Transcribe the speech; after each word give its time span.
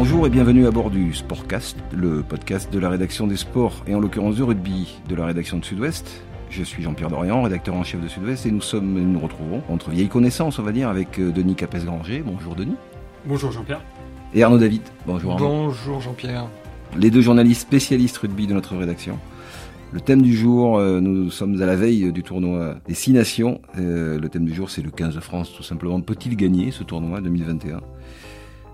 Bonjour 0.00 0.28
et 0.28 0.30
bienvenue 0.30 0.64
à 0.68 0.70
bord 0.70 0.90
du 0.90 1.12
Sportcast, 1.12 1.76
le 1.92 2.22
podcast 2.22 2.72
de 2.72 2.78
la 2.78 2.88
rédaction 2.88 3.26
des 3.26 3.36
sports 3.36 3.82
et 3.88 3.96
en 3.96 3.98
l'occurrence 3.98 4.36
de 4.36 4.44
rugby 4.44 4.96
de 5.08 5.16
la 5.16 5.26
rédaction 5.26 5.58
de 5.58 5.64
Sud-Ouest. 5.64 6.22
Je 6.50 6.62
suis 6.62 6.84
Jean-Pierre 6.84 7.10
Dorian, 7.10 7.42
rédacteur 7.42 7.74
en 7.74 7.82
chef 7.82 8.00
de 8.00 8.06
Sud-Ouest 8.06 8.46
et 8.46 8.52
nous 8.52 8.60
sommes, 8.60 8.92
nous 8.92 9.12
nous 9.12 9.18
retrouvons 9.18 9.60
entre 9.68 9.90
vieilles 9.90 10.06
connaissances, 10.06 10.60
on 10.60 10.62
va 10.62 10.70
dire, 10.70 10.88
avec 10.88 11.18
euh, 11.18 11.32
Denis 11.32 11.56
Capes-Granger. 11.56 12.22
Bonjour 12.24 12.54
Denis. 12.54 12.76
Bonjour 13.26 13.50
Jean-Pierre. 13.50 13.82
Et 14.34 14.44
Arnaud 14.44 14.58
David. 14.58 14.82
Bonjour 15.04 15.32
Arnaud. 15.32 15.48
Bonjour 15.48 16.00
Jean-Pierre. 16.00 16.46
Les 16.96 17.10
deux 17.10 17.20
journalistes 17.20 17.62
spécialistes 17.62 18.18
rugby 18.18 18.46
de 18.46 18.54
notre 18.54 18.76
rédaction. 18.76 19.18
Le 19.90 20.00
thème 20.00 20.22
du 20.22 20.36
jour, 20.36 20.78
euh, 20.78 21.00
nous 21.00 21.28
sommes 21.32 21.60
à 21.60 21.66
la 21.66 21.74
veille 21.74 22.12
du 22.12 22.22
tournoi 22.22 22.76
des 22.86 22.94
Six 22.94 23.12
Nations. 23.12 23.60
Euh, 23.76 24.16
le 24.16 24.28
thème 24.28 24.44
du 24.44 24.54
jour, 24.54 24.70
c'est 24.70 24.82
le 24.82 24.92
15 24.92 25.16
de 25.16 25.20
France, 25.20 25.52
tout 25.52 25.64
simplement. 25.64 26.00
Peut-il 26.00 26.36
gagner 26.36 26.70
ce 26.70 26.84
tournoi 26.84 27.20
2021 27.20 27.80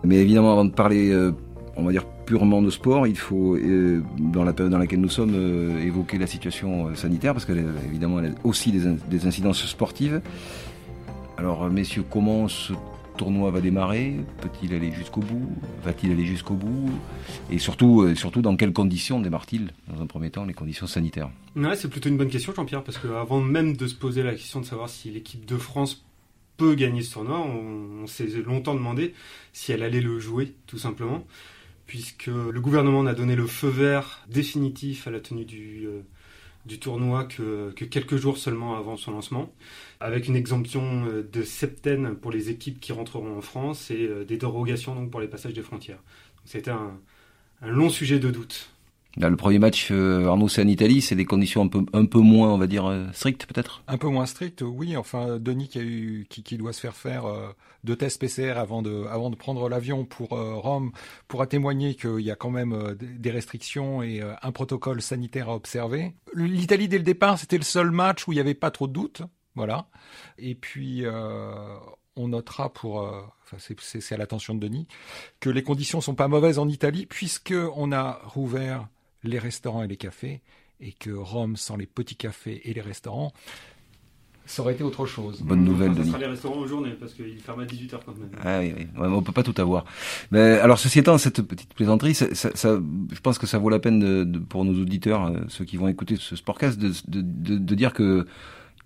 Mais 0.04 0.16
évidemment, 0.16 0.52
avant 0.52 0.64
de 0.64 0.72
parler, 0.72 1.10
euh, 1.10 1.32
on 1.76 1.82
va 1.84 1.92
dire 1.92 2.04
purement 2.26 2.62
de 2.62 2.70
sport, 2.70 3.06
il 3.06 3.16
faut, 3.16 3.56
euh, 3.56 4.02
dans 4.18 4.44
la 4.44 4.52
période 4.52 4.72
dans 4.72 4.78
laquelle 4.78 5.00
nous 5.00 5.08
sommes, 5.08 5.34
euh, 5.34 5.80
évoquer 5.82 6.18
la 6.18 6.26
situation 6.26 6.94
sanitaire, 6.94 7.32
parce 7.32 7.44
qu'elle 7.44 7.64
évidemment 7.86 8.18
a 8.18 8.22
aussi 8.44 8.72
des, 8.72 8.86
in- 8.86 8.96
des 9.10 9.26
incidences 9.26 9.64
sportives. 9.66 10.20
Alors, 11.36 11.68
messieurs, 11.68 12.04
comment 12.08 12.48
ce 12.48 12.72
tournoi 13.16 13.50
va 13.50 13.60
démarrer? 13.60 14.16
Peut-il 14.40 14.74
aller 14.74 14.90
jusqu'au 14.92 15.20
bout? 15.20 15.48
Va-t-il 15.84 16.12
aller 16.12 16.24
jusqu'au 16.24 16.54
bout? 16.54 16.90
Et 17.50 17.58
surtout, 17.58 18.14
surtout, 18.14 18.42
dans 18.42 18.56
quelles 18.56 18.72
conditions 18.72 19.20
démarre-t-il? 19.20 19.70
Dans 19.92 20.02
un 20.02 20.06
premier 20.06 20.30
temps, 20.30 20.44
les 20.44 20.54
conditions 20.54 20.86
sanitaires. 20.86 21.30
Ouais, 21.56 21.76
c'est 21.76 21.88
plutôt 21.88 22.08
une 22.08 22.16
bonne 22.16 22.28
question 22.28 22.52
Jean-Pierre, 22.54 22.82
parce 22.82 22.98
qu'avant 22.98 23.40
même 23.40 23.76
de 23.76 23.86
se 23.86 23.94
poser 23.94 24.22
la 24.22 24.32
question 24.32 24.60
de 24.60 24.64
savoir 24.66 24.88
si 24.88 25.10
l'équipe 25.10 25.44
de 25.44 25.56
France 25.56 26.04
peut 26.56 26.74
gagner 26.74 27.02
ce 27.02 27.14
tournoi, 27.14 27.38
on, 27.40 28.06
s'est 28.06 28.26
longtemps 28.44 28.74
demandé 28.74 29.14
si 29.52 29.72
elle 29.72 29.82
allait 29.82 30.00
le 30.00 30.18
jouer, 30.18 30.54
tout 30.66 30.78
simplement, 30.78 31.26
puisque 31.86 32.26
le 32.26 32.60
gouvernement 32.60 33.02
n'a 33.02 33.14
donné 33.14 33.34
le 33.34 33.46
feu 33.46 33.68
vert 33.68 34.24
définitif 34.28 35.06
à 35.06 35.10
la 35.10 35.20
tenue 35.20 35.44
du, 35.44 35.86
euh, 35.86 36.02
tournoi 36.80 37.24
que, 37.24 37.72
que 37.72 37.84
quelques 37.84 38.16
jours 38.16 38.38
seulement 38.38 38.76
avant 38.76 38.96
son 38.96 39.12
lancement, 39.12 39.52
avec 40.00 40.28
une 40.28 40.36
exemption 40.36 41.06
euh, 41.06 41.22
de 41.22 41.42
septaine 41.42 42.14
pour 42.14 42.30
les 42.30 42.50
équipes 42.50 42.80
qui 42.80 42.92
rentreront 42.92 43.36
en 43.36 43.40
France 43.40 43.90
et 43.90 44.06
euh, 44.06 44.24
des 44.24 44.36
dérogations 44.36 44.94
donc 44.94 45.10
pour 45.10 45.20
les 45.20 45.28
passages 45.28 45.54
des 45.54 45.62
frontières. 45.62 46.02
C'était 46.44 46.70
un 46.70 46.98
long 47.62 47.88
sujet 47.88 48.18
de 48.18 48.30
doute. 48.30 48.73
Le 49.16 49.36
premier 49.36 49.60
match, 49.60 49.88
euh, 49.92 50.26
Arnaud, 50.26 50.48
c'est 50.48 50.62
en 50.62 50.66
Italie, 50.66 51.00
c'est 51.00 51.14
des 51.14 51.24
conditions 51.24 51.62
un 51.62 51.68
peu, 51.68 51.84
un 51.92 52.04
peu 52.04 52.18
moins, 52.18 52.52
on 52.52 52.58
va 52.58 52.66
dire, 52.66 52.86
euh, 52.86 53.06
strictes 53.12 53.46
peut-être? 53.46 53.82
Un 53.86 53.96
peu 53.96 54.08
moins 54.08 54.26
strict, 54.26 54.62
oui. 54.62 54.96
Enfin, 54.96 55.38
Denis 55.38 55.68
qui, 55.68 55.78
a 55.78 55.82
eu, 55.82 56.26
qui, 56.28 56.58
doit 56.58 56.72
se 56.72 56.80
faire 56.80 56.96
faire 56.96 57.26
euh, 57.26 57.48
deux 57.84 57.94
tests 57.94 58.20
PCR 58.20 58.58
avant 58.58 58.82
de, 58.82 59.06
prendre 59.36 59.68
l'avion 59.68 60.04
pour 60.04 60.32
euh, 60.32 60.54
Rome 60.54 60.90
pourra 61.28 61.46
témoigner 61.46 61.94
qu'il 61.94 62.20
y 62.20 62.30
a 62.30 62.36
quand 62.36 62.50
même 62.50 62.96
des- 62.96 63.30
restrictions 63.30 64.02
et 64.02 64.20
un 64.20 64.52
protocole 64.52 65.02
sanitaire 65.02 65.48
à 65.48 65.56
observer. 65.56 66.14
L'Italie, 66.34 66.88
dès 66.88 66.98
le 66.98 67.04
départ, 67.04 67.38
c'était 67.38 67.58
le 67.58 67.64
seul 67.64 67.90
match 67.90 68.28
où 68.28 68.32
il 68.32 68.36
n'y 68.36 68.40
avait 68.40 68.54
pas 68.54 68.70
trop 68.70 68.86
de 68.86 68.92
doutes. 68.92 69.22
Voilà. 69.56 69.88
Et 70.38 70.54
puis, 70.54 71.04
on 72.14 72.28
notera 72.28 72.72
pour, 72.72 72.96
enfin, 72.96 73.56
c'est 73.58 74.14
à 74.14 74.16
l'attention 74.16 74.54
de 74.54 74.60
Denis, 74.60 74.86
que 75.40 75.50
les 75.50 75.64
conditions 75.64 76.00
sont 76.00 76.14
pas 76.14 76.28
mauvaises 76.28 76.60
en 76.60 76.68
Italie 76.68 77.06
puisque 77.06 77.54
on 77.74 77.90
a 77.90 78.20
rouvert 78.24 78.88
les 79.24 79.38
restaurants 79.38 79.82
et 79.82 79.88
les 79.88 79.96
cafés 79.96 80.40
et 80.80 80.92
que 80.92 81.10
Rome, 81.10 81.56
sans 81.56 81.76
les 81.76 81.86
petits 81.86 82.16
cafés 82.16 82.60
et 82.64 82.74
les 82.74 82.80
restaurants, 82.80 83.32
ça 84.46 84.60
aurait 84.60 84.74
été 84.74 84.84
autre 84.84 85.06
chose. 85.06 85.40
Bonne 85.40 85.64
nouvelle, 85.64 85.92
Enfin, 85.92 86.02
ça 86.02 86.08
sera 86.08 86.18
les 86.18 86.26
restaurants 86.26 86.60
en 86.60 86.66
journée, 86.66 86.90
parce 87.00 87.14
qu'ils 87.14 87.38
ferment 87.40 87.62
à 87.62 87.64
18h 87.64 88.00
quand 88.04 88.14
même. 88.18 88.28
Ah 88.44 88.58
oui, 88.60 88.74
oui. 88.76 88.86
Ouais, 89.00 89.08
on 89.08 89.22
peut 89.22 89.32
pas 89.32 89.42
tout 89.42 89.54
avoir. 89.56 89.86
Mais 90.32 90.38
alors, 90.58 90.78
ceci 90.78 90.98
étant, 90.98 91.16
cette 91.16 91.40
petite 91.40 91.72
plaisanterie, 91.72 92.14
ça, 92.14 92.26
ça, 92.34 92.50
ça- 92.54 92.78
je 93.10 93.20
pense 93.20 93.38
que 93.38 93.46
ça 93.46 93.58
vaut 93.58 93.70
la 93.70 93.78
peine 93.78 94.00
de, 94.00 94.24
de- 94.24 94.38
pour 94.38 94.66
nos 94.66 94.78
auditeurs, 94.78 95.24
euh, 95.28 95.38
ceux 95.48 95.64
qui 95.64 95.78
vont 95.78 95.88
écouter 95.88 96.16
ce 96.16 96.36
sportcast, 96.36 96.78
de, 96.78 96.88
de, 97.08 97.22
de, 97.22 97.56
de 97.56 97.74
dire 97.74 97.94
que, 97.94 98.26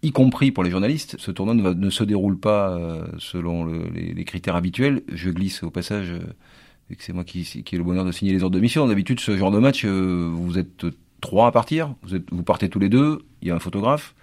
y 0.02 0.12
compris 0.12 0.52
pour 0.52 0.62
les 0.62 0.70
journalistes, 0.70 1.16
ce 1.18 1.32
tournoi 1.32 1.54
ne, 1.56 1.62
va- 1.62 1.74
ne 1.74 1.90
se 1.90 2.04
déroule 2.04 2.38
pas 2.38 2.76
euh, 2.78 3.04
selon 3.18 3.64
le- 3.64 3.88
les, 3.88 4.14
les 4.14 4.24
critères 4.24 4.54
habituels. 4.54 5.02
Je 5.12 5.28
glisse 5.30 5.64
au 5.64 5.72
passage, 5.72 6.12
que 6.96 7.02
c'est 7.02 7.12
moi 7.12 7.24
qui, 7.24 7.40
ai 7.40 7.76
le 7.76 7.84
bonheur 7.84 8.04
de 8.04 8.12
signer 8.12 8.32
les 8.32 8.42
ordres 8.42 8.56
de 8.56 8.60
mission. 8.60 8.86
D'habitude, 8.86 9.20
ce 9.20 9.36
genre 9.36 9.50
de 9.50 9.58
match, 9.58 9.84
euh, 9.84 10.30
vous 10.32 10.58
êtes 10.58 10.86
trois 11.20 11.48
à 11.48 11.52
partir, 11.52 11.94
vous, 12.02 12.14
êtes, 12.14 12.24
vous 12.30 12.42
partez 12.42 12.68
tous 12.68 12.78
les 12.78 12.88
deux, 12.88 13.20
il 13.42 13.48
y 13.48 13.50
a 13.50 13.54
un 13.54 13.58
photographe. 13.58 14.14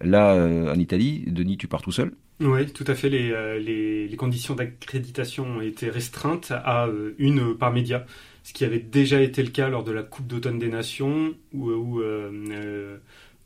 Là, 0.00 0.34
euh, 0.34 0.72
en 0.72 0.78
Italie, 0.78 1.24
Denis, 1.26 1.56
tu 1.56 1.68
pars 1.68 1.82
tout 1.82 1.92
seul. 1.92 2.12
Oui, 2.40 2.66
tout 2.66 2.84
à 2.86 2.94
fait. 2.94 3.08
Les, 3.08 3.30
euh, 3.32 3.58
les, 3.58 4.14
conditions 4.16 4.54
d'accréditation 4.54 5.44
ont 5.44 5.60
été 5.60 5.90
restreintes 5.90 6.52
à 6.52 6.88
une 7.18 7.54
par 7.54 7.72
média, 7.72 8.06
ce 8.44 8.52
qui 8.52 8.64
avait 8.64 8.78
déjà 8.78 9.20
été 9.20 9.42
le 9.42 9.50
cas 9.50 9.68
lors 9.68 9.84
de 9.84 9.92
la 9.92 10.02
Coupe 10.02 10.26
d'automne 10.26 10.58
des 10.58 10.68
Nations 10.68 11.34
ou, 11.52 12.00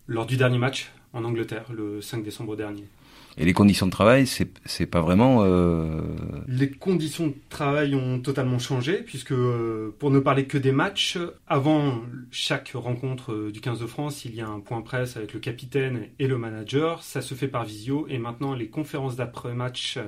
lors 0.06 0.27
du 0.27 0.37
dernier 0.37 0.59
match 0.59 0.91
en 1.12 1.25
Angleterre, 1.25 1.65
le 1.72 2.00
5 2.00 2.22
décembre 2.22 2.56
dernier. 2.56 2.84
Et 3.41 3.47
les 3.47 3.55
conditions 3.55 3.87
de 3.87 3.91
travail, 3.91 4.27
c'est 4.27 4.87
pas 4.87 5.01
vraiment. 5.01 5.39
Euh... 5.45 6.03
Les 6.47 6.71
conditions 6.71 7.28
de 7.28 7.34
travail 7.49 7.95
ont 7.95 8.21
totalement 8.21 8.59
changé, 8.59 8.99
puisque 8.99 9.33
euh, 9.33 9.97
pour 9.99 10.11
ne 10.11 10.19
parler 10.19 10.45
que 10.45 10.59
des 10.59 10.73
matchs, 10.73 11.17
avant 11.47 12.03
chaque 12.31 12.73
rencontre 12.75 13.33
euh, 13.33 13.51
du 13.51 13.62
15 13.62 13.81
de 13.81 13.87
France, 13.87 14.27
il 14.27 14.34
y 14.34 14.43
a 14.43 14.47
un 14.47 14.61
point 14.61 14.83
presse 14.83 15.17
avec 15.17 15.33
le 15.33 15.41
capitaine 15.41 16.09
et 16.19 16.27
le 16.27 16.37
manager. 16.37 17.03
Ça 17.03 17.23
se 17.23 17.33
fait 17.33 17.49
par 17.49 17.65
visio, 17.65 18.06
et 18.11 18.19
maintenant 18.19 18.55
les 18.55 18.69
conférences 18.69 19.17
d'après-match 19.17 19.99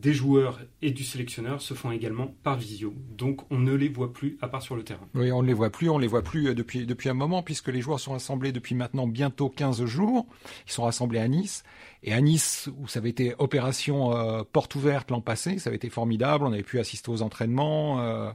des 0.00 0.14
joueurs 0.14 0.60
et 0.80 0.90
du 0.90 1.04
sélectionneur 1.04 1.60
se 1.60 1.74
font 1.74 1.90
également 1.90 2.34
par 2.42 2.56
visio. 2.56 2.94
Donc 3.16 3.42
on 3.50 3.58
ne 3.58 3.74
les 3.74 3.88
voit 3.88 4.12
plus 4.12 4.38
à 4.40 4.48
part 4.48 4.62
sur 4.62 4.74
le 4.74 4.84
terrain. 4.84 5.06
Oui, 5.14 5.30
on 5.30 5.42
ne 5.42 5.46
les 5.46 5.52
voit 5.52 5.70
plus, 5.70 5.90
on 5.90 5.96
ne 5.96 6.02
les 6.02 6.08
voit 6.08 6.22
plus 6.22 6.54
depuis, 6.54 6.86
depuis 6.86 7.08
un 7.08 7.14
moment, 7.14 7.42
puisque 7.42 7.68
les 7.68 7.80
joueurs 7.80 8.00
sont 8.00 8.12
rassemblés 8.12 8.52
depuis 8.52 8.74
maintenant 8.74 9.06
bientôt 9.06 9.50
15 9.50 9.84
jours. 9.84 10.26
Ils 10.66 10.72
sont 10.72 10.84
rassemblés 10.84 11.18
à 11.18 11.28
Nice. 11.28 11.62
Et 12.04 12.12
à 12.12 12.20
Nice, 12.20 12.68
où 12.80 12.88
ça 12.88 12.98
avait 12.98 13.10
été 13.10 13.34
opération 13.38 14.16
euh, 14.16 14.42
porte 14.50 14.74
ouverte 14.74 15.10
l'an 15.10 15.20
passé, 15.20 15.58
ça 15.58 15.68
avait 15.70 15.76
été 15.76 15.88
formidable, 15.88 16.44
on 16.44 16.52
avait 16.52 16.64
pu 16.64 16.80
assister 16.80 17.10
aux 17.10 17.22
entraînements. 17.22 18.00
Euh, 18.00 18.30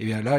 et 0.00 0.06
bien 0.06 0.22
là, 0.22 0.38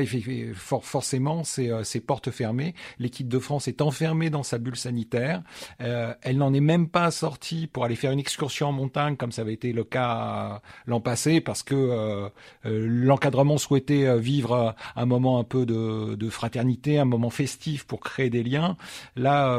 forcément, 0.53 1.45
c'est 1.45 1.71
euh, 1.71 1.83
c'est 1.83 2.01
portes 2.01 2.31
fermées. 2.31 2.75
L'équipe 2.99 3.29
de 3.29 3.39
France 3.39 3.69
est 3.69 3.81
enfermée 3.81 4.29
dans 4.29 4.43
sa 4.43 4.57
bulle 4.57 4.75
sanitaire. 4.75 5.43
Euh, 5.79 6.13
elle 6.21 6.37
n'en 6.37 6.53
est 6.53 6.59
même 6.59 6.89
pas 6.89 7.09
sortie 7.11 7.67
pour 7.67 7.85
aller 7.85 7.95
faire 7.95 8.11
une 8.11 8.19
excursion 8.19 8.67
en 8.67 8.71
montagne, 8.73 9.15
comme 9.15 9.31
ça 9.31 9.43
avait 9.43 9.53
été 9.53 9.71
le 9.71 9.85
cas 9.85 10.17
euh, 10.17 10.59
l'an 10.85 10.99
passé, 10.99 11.39
parce 11.39 11.63
que 11.63 11.75
euh, 11.75 12.29
l'encadrement 12.65 13.57
souhaitait 13.57 14.19
vivre 14.19 14.75
un 14.95 15.05
moment 15.05 15.39
un 15.39 15.43
peu 15.45 15.65
de, 15.65 16.15
de 16.15 16.29
fraternité, 16.29 16.99
un 16.99 17.05
moment 17.05 17.29
festif 17.29 17.85
pour 17.85 18.01
créer 18.01 18.29
des 18.29 18.43
liens. 18.43 18.75
Là, 19.15 19.57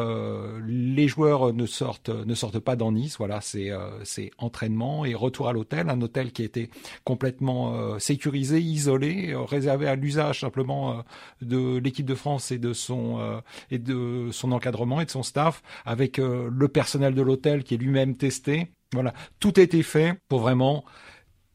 les 0.67 1.09
joueurs 1.09 1.55
ne 1.55 1.67
sortent 1.67 2.11
ne 2.11 2.35
sortent 2.35 2.59
pas 2.59 2.77
dans 2.77 2.93
Nice. 2.93 3.14
Voilà, 3.19 3.41
c'est 3.41 3.71
euh, 3.71 4.05
c'est 4.05 4.31
entraînement 4.39 5.05
et 5.05 5.15
retour 5.15 5.49
à 5.49 5.53
l'hôtel, 5.53 5.89
un 5.91 6.01
hôtel 6.01 6.33
qui 6.33 6.43
était 6.43 6.71
complètement 7.05 7.75
euh, 7.75 7.99
sécurisé, 7.99 8.61
isolé, 8.61 9.33
euh, 9.33 9.43
réservé 9.43 9.87
à 9.87 9.95
l'usage 9.95 10.41
simplement 10.41 11.05
de 11.41 11.79
l'équipe 11.79 12.07
de 12.07 12.15
France 12.15 12.51
et 12.51 12.59
de 12.59 12.73
son 12.73 13.43
et 13.71 13.79
de 13.79 14.29
son 14.33 14.53
encadrement 14.53 15.01
et 15.01 15.05
de 15.05 15.11
son 15.11 15.23
staff, 15.23 15.63
avec 15.85 16.19
le 16.19 16.69
personnel 16.69 17.15
de 17.15 17.23
l'hôtel 17.23 17.65
qui 17.65 17.75
est 17.75 17.79
lui-même 17.79 18.17
testé. 18.17 18.69
Voilà, 18.93 19.13
tout 19.41 19.53
a 19.57 19.61
été 19.61 19.83
fait 19.83 20.19
pour 20.29 20.41
vraiment 20.41 20.85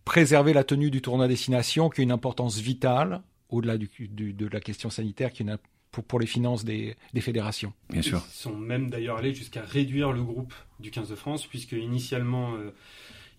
préserver 0.05 0.53
la 0.53 0.63
tenue 0.63 0.91
du 0.91 1.01
tournoi 1.01 1.27
destination, 1.27 1.89
qui 1.89 2.01
a 2.01 2.03
une 2.03 2.11
importance 2.11 2.57
vitale 2.57 3.21
au-delà 3.49 3.77
de 3.77 4.47
la 4.47 4.59
question 4.59 4.89
sanitaire, 4.89 5.31
qui 5.31 5.43
est 5.43 5.45
une, 5.45 5.57
pour, 5.91 6.03
pour 6.03 6.19
les 6.19 6.27
finances 6.27 6.63
des, 6.63 6.95
des 7.13 7.21
fédérations. 7.21 7.73
Bien 7.89 8.01
sûr. 8.01 8.21
Ils 8.29 8.37
sont 8.37 8.55
même 8.55 8.89
d'ailleurs 8.89 9.17
allés 9.17 9.33
jusqu'à 9.33 9.61
réduire 9.61 10.11
le 10.11 10.23
groupe 10.23 10.53
du 10.79 10.91
15 10.91 11.09
de 11.09 11.15
France, 11.15 11.47
puisque 11.47 11.73
initialement 11.73 12.55
euh, 12.55 12.71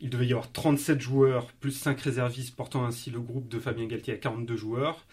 il 0.00 0.10
devait 0.10 0.26
y 0.26 0.32
avoir 0.32 0.50
37 0.50 1.00
joueurs 1.00 1.46
plus 1.52 1.72
5 1.72 2.00
réservistes, 2.00 2.56
portant 2.56 2.84
ainsi 2.84 3.10
le 3.10 3.20
groupe 3.20 3.48
de 3.48 3.58
Fabien 3.58 3.86
Galtier 3.86 4.14
à 4.14 4.16
42 4.16 4.56
joueurs. 4.56 5.06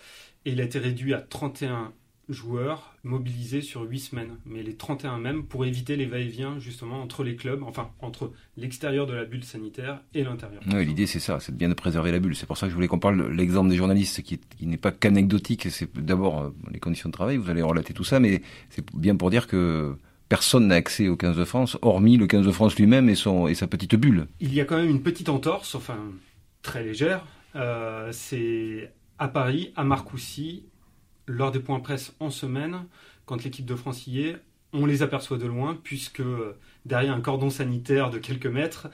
Et 0.45 0.51
il 0.51 0.61
a 0.61 0.63
été 0.63 0.79
réduit 0.79 1.13
à 1.13 1.21
31 1.21 1.93
joueurs 2.29 2.95
mobilisés 3.03 3.61
sur 3.61 3.81
8 3.83 3.99
semaines. 3.99 4.37
Mais 4.45 4.63
les 4.63 4.75
31 4.75 5.17
même 5.17 5.43
pour 5.43 5.65
éviter 5.65 5.95
les 5.95 6.05
va-et-vient 6.05 6.59
justement 6.59 7.01
entre 7.01 7.23
les 7.23 7.35
clubs, 7.35 7.63
enfin 7.63 7.89
entre 7.99 8.31
l'extérieur 8.57 9.07
de 9.07 9.13
la 9.13 9.25
bulle 9.25 9.43
sanitaire 9.43 10.01
et 10.13 10.23
l'intérieur. 10.23 10.61
Ouais, 10.71 10.83
L'idée, 10.85 11.05
c'est 11.07 11.19
ça, 11.19 11.39
c'est 11.39 11.55
bien 11.55 11.69
de 11.69 11.73
préserver 11.73 12.11
la 12.11 12.19
bulle. 12.19 12.35
C'est 12.35 12.45
pour 12.45 12.57
ça 12.57 12.65
que 12.67 12.71
je 12.71 12.75
voulais 12.75 12.87
qu'on 12.87 12.99
parle 12.99 13.17
de 13.17 13.23
l'exemple 13.27 13.69
des 13.69 13.77
journalistes, 13.77 14.21
qui, 14.23 14.35
est- 14.35 14.55
qui 14.57 14.67
n'est 14.67 14.77
pas 14.77 14.91
qu'anecdotique. 14.91 15.67
C'est 15.71 15.89
d'abord 15.97 16.41
euh, 16.41 16.49
les 16.71 16.79
conditions 16.79 17.09
de 17.09 17.13
travail. 17.13 17.37
Vous 17.37 17.49
allez 17.49 17.61
relater 17.61 17.93
tout 17.93 18.03
ça, 18.03 18.19
mais 18.19 18.41
c'est 18.69 18.85
bien 18.95 19.15
pour 19.15 19.29
dire 19.29 19.47
que 19.47 19.95
personne 20.29 20.67
n'a 20.67 20.75
accès 20.75 21.07
au 21.07 21.15
15 21.15 21.37
de 21.37 21.45
France, 21.45 21.77
hormis 21.81 22.17
le 22.17 22.27
15 22.27 22.45
de 22.45 22.51
France 22.51 22.75
lui-même 22.77 23.07
et, 23.09 23.15
son, 23.15 23.47
et 23.47 23.53
sa 23.55 23.67
petite 23.67 23.95
bulle. 23.95 24.27
Il 24.41 24.53
y 24.53 24.59
a 24.59 24.65
quand 24.65 24.75
même 24.77 24.89
une 24.89 25.01
petite 25.01 25.29
entorse, 25.29 25.75
enfin 25.75 25.97
très 26.61 26.83
légère. 26.83 27.25
Euh, 27.55 28.09
c'est 28.11 28.91
à 29.19 29.29
Paris, 29.29 29.71
à 29.77 29.83
Marcoussis, 29.85 30.65
lors 31.27 31.51
des 31.51 31.59
points 31.59 31.79
presse 31.79 32.13
en 32.19 32.29
semaine, 32.29 32.85
quand 33.25 33.43
l'équipe 33.43 33.65
de 33.65 33.75
France 33.75 34.07
y 34.07 34.21
est, 34.21 34.37
on 34.73 34.85
les 34.85 35.01
aperçoit 35.01 35.37
de 35.37 35.45
loin, 35.45 35.77
puisque 35.83 36.21
euh, 36.21 36.57
derrière 36.85 37.13
un 37.13 37.21
cordon 37.21 37.49
sanitaire 37.49 38.09
de 38.09 38.17
quelques 38.17 38.47
mètres, 38.47 38.87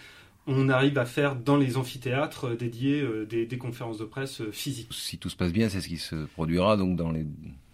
on 0.45 0.67
arrive 0.69 0.97
à 0.97 1.05
faire 1.05 1.35
dans 1.35 1.55
les 1.55 1.77
amphithéâtres 1.77 2.55
dédiés 2.57 3.07
des, 3.29 3.45
des, 3.45 3.57
conférences 3.57 3.97
de 3.97 4.03
presse 4.03 4.41
physiques. 4.51 4.89
Si 4.91 5.17
tout 5.17 5.29
se 5.29 5.37
passe 5.37 5.53
bien, 5.53 5.69
c'est 5.69 5.79
ce 5.79 5.87
qui 5.87 5.97
se 5.97 6.25
produira 6.25 6.75
donc 6.75 6.97
dans 6.97 7.11
les 7.11 7.25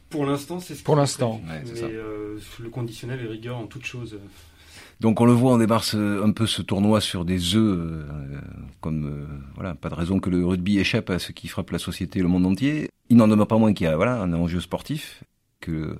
pour 0.10 0.26
l'instant, 0.26 0.60
c'est 0.60 0.76
ce 0.76 0.84
Pour 0.84 0.96
l'instant. 0.96 1.40
mais 1.46 1.62
euh, 1.84 2.40
le 2.60 2.70
conditionnel 2.70 3.22
est 3.22 3.28
rigueur 3.28 3.58
en 3.58 3.68
toute 3.68 3.86
chose. 3.86 4.18
Donc 5.00 5.22
on 5.22 5.26
le 5.26 5.32
voit, 5.32 5.54
on 5.54 5.58
démarre 5.58 5.86
un 5.96 6.32
peu 6.32 6.46
ce 6.46 6.62
tournoi 6.62 7.00
sur 7.00 7.24
des 7.24 7.56
œufs, 7.56 7.80
euh, 7.80 8.06
comme 8.82 9.06
euh, 9.06 9.26
voilà, 9.56 9.74
pas 9.74 9.90
de 9.90 9.96
raison 9.96 10.20
que 10.20 10.30
le 10.30 10.46
rugby 10.46 10.78
échappe 10.78 11.10
à 11.10 11.20
ce 11.20 11.32
qui 11.32 11.48
frappe 11.48 11.72
la 11.72 11.80
société 11.80 12.20
et 12.20 12.22
le 12.22 12.28
monde 12.28 12.46
entier. 12.46 12.90
Il 13.10 13.16
n'en 13.16 13.30
demeure 13.30 13.48
pas 13.48 13.58
moins 13.58 13.74
qu'il 13.74 13.86
y 13.86 13.90
a 13.90 13.96
voilà 13.96 14.22
un 14.22 14.34
enjeu 14.34 14.60
sportif 14.60 15.24
que 15.62 16.00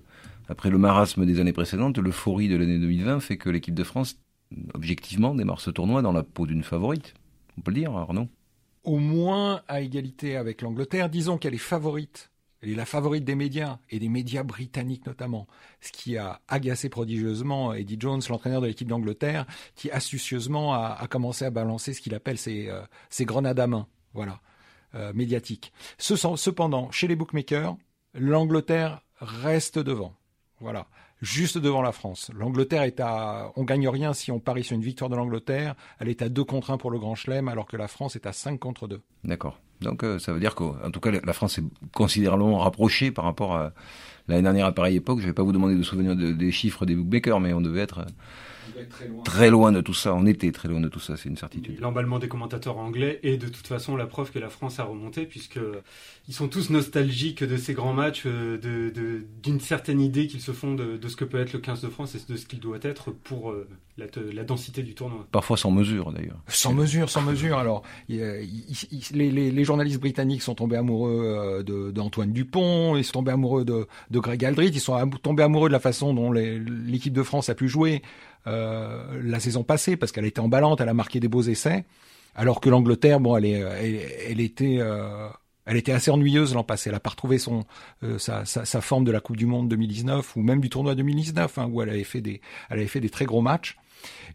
après 0.50 0.70
le 0.70 0.78
marasme 0.78 1.26
des 1.26 1.40
années 1.40 1.54
précédentes, 1.54 1.98
l'euphorie 1.98 2.50
de 2.50 2.58
l'année 2.58 2.78
2020 2.78 3.22
fait 3.22 3.38
que 3.38 3.50
l'équipe 3.50 3.76
de 3.76 3.84
France, 3.84 4.18
objectivement, 4.74 5.34
démarre 5.34 5.62
ce 5.62 5.70
tournoi 5.70 6.02
dans 6.02 6.12
la 6.12 6.24
peau 6.24 6.46
d'une 6.46 6.64
favorite. 6.64 7.14
On 7.58 7.62
peut 7.62 7.72
le 7.72 7.80
dire, 7.80 7.96
Arnaud? 7.96 8.28
Au 8.84 8.98
moins 8.98 9.62
à 9.68 9.82
égalité 9.82 10.36
avec 10.36 10.62
l'Angleterre, 10.62 11.10
disons 11.10 11.38
qu'elle 11.38 11.54
est 11.54 11.58
favorite 11.58 12.32
elle 12.62 12.70
est 12.70 12.76
la 12.76 12.86
favorite 12.86 13.24
des 13.24 13.36
médias, 13.36 13.80
et 13.90 14.00
des 14.00 14.10
médias 14.10 14.44
britanniques 14.44 15.06
notamment, 15.06 15.48
ce 15.82 15.92
qui 15.92 16.18
a 16.18 16.42
agacé 16.48 16.90
prodigieusement 16.90 17.74
Eddie 17.74 17.98
Jones, 18.00 18.22
l'entraîneur 18.30 18.62
de 18.62 18.68
l'équipe 18.68 18.88
d'Angleterre, 18.88 19.46
qui 19.76 19.90
astucieusement 19.92 20.74
a, 20.74 21.08
commencé 21.10 21.46
à 21.46 21.52
balancer 21.52 21.94
ce 21.94 22.02
qu'il 22.02 22.14
appelle 22.14 22.38
ses, 22.38 22.70
euh, 22.70 22.82
grenades 23.22 23.60
à 23.60 23.68
main, 23.68 23.88
voilà, 24.14 24.42
euh, 24.96 25.14
médiatiques. 25.14 25.72
Cependant, 25.98 26.92
chez 26.92 27.08
les 27.08 27.16
bookmakers, 27.16 27.78
l'Angleterre 28.14 29.02
reste 29.22 29.80
devant, 29.80 30.16
voilà, 30.60 30.88
juste 31.22 31.58
devant 31.58 31.82
la 31.82 31.94
France. 31.94 32.30
L'Angleterre 32.36 32.84
est 32.84 33.00
à, 33.00 33.54
on 33.56 33.64
gagne 33.64 33.88
rien 33.88 34.14
si 34.14 34.32
on 34.32 34.40
parie 34.40 34.66
sur 34.66 34.76
une 34.76 34.82
victoire 34.82 35.10
de 35.10 35.16
l'Angleterre, 35.16 35.76
elle 36.00 36.10
est 36.10 36.22
à 36.22 36.28
2 36.28 36.44
contre 36.44 36.72
1 36.72 36.78
pour 36.78 36.92
le 36.92 37.00
Grand 37.00 37.16
Chelem, 37.16 37.48
alors 37.48 37.68
que 37.68 37.78
la 37.78 37.88
France 37.88 38.18
est 38.18 38.26
à 38.26 38.34
5 38.34 38.60
contre 38.60 38.88
2. 38.88 39.02
D'accord. 39.24 39.60
Donc 39.82 40.04
euh, 40.04 40.20
ça 40.20 40.34
veut 40.34 40.40
dire 40.40 40.56
qu'en 40.56 40.92
tout 40.92 41.00
cas 41.00 41.12
la 41.12 41.34
France 41.34 41.60
est 41.60 41.64
considérablement 41.94 42.60
rapprochée 42.60 43.12
par 43.12 43.26
rapport 43.26 43.56
à 43.56 43.72
l'année 44.28 44.44
dernière 44.44 44.66
à 44.66 44.72
pareille 44.72 44.98
époque. 44.98 45.20
Je 45.20 45.24
ne 45.24 45.30
vais 45.30 45.34
pas 45.34 45.44
vous 45.44 45.54
demander 45.54 45.76
de 45.76 45.84
souvenir 45.84 46.16
des 46.16 46.52
chiffres 46.52 46.86
des 46.86 46.96
bookmakers, 46.96 47.40
mais 47.40 47.54
on 47.54 47.62
devait 47.62 47.82
être 47.82 48.06
Très 49.24 49.50
loin. 49.50 49.72
de 49.72 49.82
tout 49.82 49.94
ça. 49.94 50.14
On 50.14 50.26
était 50.26 50.52
très 50.52 50.68
loin 50.68 50.80
de 50.80 50.88
tout 50.88 51.00
ça, 51.00 51.18
c'est 51.18 51.30
une 51.30 51.38
certitude. 51.38 51.80
L'emballement 51.80 52.20
des 52.20 52.28
commentateurs 52.28 52.78
anglais 52.78 53.20
est 53.24 53.38
de 53.38 53.48
toute 53.48 53.68
façon 53.68 53.96
la 53.96 54.08
preuve 54.08 54.32
que 54.32 54.40
la 54.40 54.50
France 54.50 54.80
a 54.80 54.84
remonté, 54.84 55.26
puisque 55.26 55.60
ils 56.28 56.34
sont 56.34 56.48
tous 56.48 56.70
nostalgiques 56.70 57.44
de 57.44 57.58
ces 57.58 57.74
grands 57.74 57.94
matchs, 57.94 58.24
euh, 58.26 58.58
d'une 59.44 59.58
de, 59.58 59.62
certaine 59.62 60.02
idée 60.02 60.28
qu'ils 60.28 60.42
se 60.42 60.52
font 60.52 60.74
de, 60.76 61.00
ce 61.08 61.16
que 61.16 61.26
peut 61.26 61.40
être 61.40 61.54
le 61.54 61.60
15 61.60 61.82
de 61.82 61.90
France 61.90 62.16
et 62.16 62.32
de 62.32 62.38
ce 62.38 62.46
qu'il 62.46 62.60
doit 62.60 62.80
être 62.82 63.12
pour 63.12 63.52
euh, 63.52 63.68
la, 63.98 64.44
densité 64.44 64.84
du 64.84 64.96
tournoi. 64.96 65.28
Parfois 65.32 65.58
sans 65.58 65.72
mesure 65.72 66.12
d'ailleurs. 66.12 66.40
Sans 66.48 66.74
mesure, 66.74 67.10
sans 67.10 67.22
mesure. 67.22 67.58
Alors, 67.58 67.84
les, 68.08 69.64
journalistes 69.70 70.00
britanniques 70.00 70.42
sont 70.42 70.56
tombés 70.56 70.78
amoureux 70.78 71.64
euh, 71.70 71.92
d'Antoine 71.92 72.34
Dupont, 72.34 72.96
ils 72.96 73.04
sont 73.04 73.14
tombés 73.14 73.32
amoureux 73.32 73.66
de, 73.66 73.88
Greg 74.12 74.44
Aldrit, 74.44 74.70
ils 74.70 74.80
sont 74.80 74.98
tombés 75.22 75.44
amoureux 75.44 75.70
de 75.70 75.74
la 75.74 75.80
façon 75.80 76.12
dont 76.14 76.32
l'équipe 76.32 77.14
de 77.14 77.22
France 77.22 77.50
a 77.50 77.56
pu 77.56 77.68
jouer. 77.68 78.02
Euh, 78.48 79.22
la 79.24 79.40
saison 79.40 79.64
passée 79.64 79.96
parce 79.96 80.12
qu'elle 80.12 80.26
était 80.26 80.40
emballante, 80.40 80.82
elle 80.82 80.90
a 80.90 80.94
marqué 80.96 81.20
des 81.20 81.28
beaux 81.28 81.44
essais, 81.44 81.86
alors 82.36 82.62
que 82.62 82.70
l'Angleterre, 82.70 83.20
bon, 83.20 83.38
elle, 83.38 83.46
est, 83.46 83.60
elle, 84.28 84.40
était, 84.40 84.78
euh, 84.80 85.28
elle 85.66 85.78
était 85.78 85.92
assez 85.92 86.10
ennuyeuse 86.10 86.56
l'an 86.56 86.64
passé. 86.64 86.90
Elle 86.90 86.96
n'a 86.96 87.00
pas 87.00 87.12
retrouvé 87.12 87.38
son, 87.38 87.66
sa, 88.18 88.46
sa, 88.46 88.82
forme 88.82 89.04
de 89.04 89.12
la 89.12 89.20
Coupe 89.20 89.38
du 89.38 89.46
Monde 89.46 89.70
2019 89.70 90.36
ou 90.36 90.42
même 90.42 90.62
du 90.62 90.70
tournoi 90.70 90.96
2019, 90.96 91.60
hein, 91.60 91.70
où 91.72 91.84
elle 91.84 91.90
avait 91.90 92.04
fait 92.04 92.22
des, 92.22 92.42
elle 92.72 92.80
avait 92.80 92.88
fait 92.88 93.02
des 93.02 93.12
très 93.12 93.26
gros 93.26 93.42
matchs. 93.42 93.78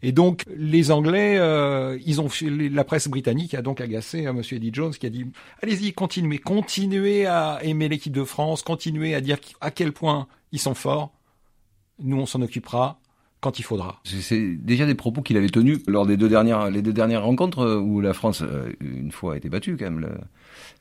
Et 0.01 0.11
donc 0.11 0.43
les 0.55 0.91
Anglais, 0.91 1.35
ils 2.05 2.21
ont 2.21 2.29
la 2.43 2.83
presse 2.83 3.07
britannique 3.07 3.53
a 3.53 3.61
donc 3.61 3.81
agacé 3.81 4.23
M. 4.23 4.41
Eddie 4.51 4.71
Jones 4.73 4.93
qui 4.93 5.05
a 5.05 5.09
dit 5.09 5.25
allez-y 5.61 5.93
continuez, 5.93 6.37
continuez 6.37 7.25
à 7.25 7.59
aimer 7.63 7.89
l'équipe 7.89 8.13
de 8.13 8.23
France, 8.23 8.61
continuez 8.61 9.15
à 9.15 9.21
dire 9.21 9.37
à 9.61 9.71
quel 9.71 9.93
point 9.93 10.27
ils 10.51 10.59
sont 10.59 10.75
forts. 10.75 11.11
Nous 11.99 12.17
on 12.17 12.25
s'en 12.25 12.41
occupera 12.41 12.99
quand 13.45 13.59
il 13.59 13.63
faudra. 13.63 14.01
C'est 14.03 14.55
déjà 14.55 14.87
des 14.87 14.95
propos 14.95 15.21
qu'il 15.21 15.37
avait 15.37 15.49
tenus 15.49 15.79
lors 15.85 16.07
des 16.07 16.17
deux 16.17 16.29
dernières, 16.29 16.71
les 16.71 16.81
deux 16.81 16.93
dernières 16.93 17.23
rencontres 17.23 17.59
euh, 17.59 17.79
où 17.79 18.01
la 18.01 18.13
France, 18.13 18.41
euh, 18.41 18.71
une 18.81 19.11
fois, 19.11 19.35
a 19.35 19.37
été 19.37 19.49
battue 19.49 19.77
quand 19.77 19.91
même. 19.91 20.09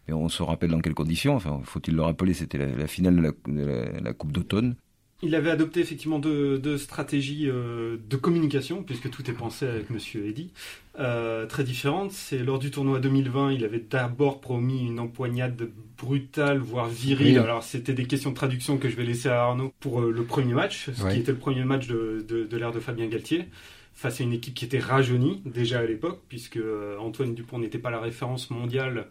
Et 0.08 0.14
on 0.14 0.30
se 0.30 0.42
rappelle 0.42 0.70
dans 0.70 0.80
quelles 0.80 0.94
conditions. 0.94 1.36
Enfin, 1.36 1.60
faut-il 1.64 1.94
le 1.94 2.00
rappeler, 2.00 2.32
c'était 2.32 2.56
la, 2.56 2.86
finale 2.86 3.34
de 3.46 4.00
la 4.02 4.12
Coupe 4.14 4.32
d'automne. 4.32 4.76
Il 5.24 5.34
avait 5.34 5.50
adopté 5.50 5.80
effectivement 5.80 6.18
deux, 6.18 6.76
stratégies 6.76 7.48
euh, 7.48 7.96
de 8.10 8.16
communication, 8.16 8.82
puisque 8.82 9.08
tout 9.08 9.30
est 9.30 9.34
pensé 9.34 9.66
avec 9.66 9.88
Monsieur 9.88 10.26
Eddy, 10.26 10.50
euh, 10.98 11.46
très 11.46 11.64
différentes. 11.64 12.12
C'est 12.12 12.38
lors 12.38 12.58
du 12.58 12.70
tournoi 12.70 13.00
2020, 13.00 13.52
il 13.52 13.64
avait 13.64 13.80
d'abord 13.80 14.42
promis 14.42 14.86
une 14.86 15.00
empoignade 15.00 15.70
brutale, 15.96 16.58
voire 16.58 16.88
virile. 16.88 17.38
Alors 17.38 17.62
c'était 17.62 17.94
des 17.94 18.04
questions 18.04 18.30
de 18.30 18.34
traduction 18.34 18.76
que 18.76 18.90
je 18.90 18.96
vais 18.96 19.04
laisser 19.04 19.30
à 19.30 19.44
Arnaud 19.44 19.72
pour 19.80 20.02
euh, 20.02 20.10
le 20.10 20.24
premier 20.24 20.52
match, 20.52 20.90
ce 20.94 21.08
qui 21.08 21.20
était 21.20 21.32
le 21.32 21.38
premier 21.38 21.64
match 21.64 21.86
de, 21.86 22.24
de, 22.28 22.56
l'ère 22.56 22.72
de 22.72 22.80
Fabien 22.80 23.06
Galtier 23.06 23.46
face 23.94 24.20
à 24.20 24.24
une 24.24 24.32
équipe 24.32 24.54
qui 24.54 24.64
était 24.64 24.80
rajeunie 24.80 25.40
déjà 25.46 25.78
à 25.78 25.84
l'époque, 25.84 26.20
puisque 26.28 26.58
Antoine 26.98 27.32
Dupont 27.34 27.60
n'était 27.60 27.78
pas 27.78 27.90
la 27.90 28.00
référence 28.00 28.50
mondiale. 28.50 29.06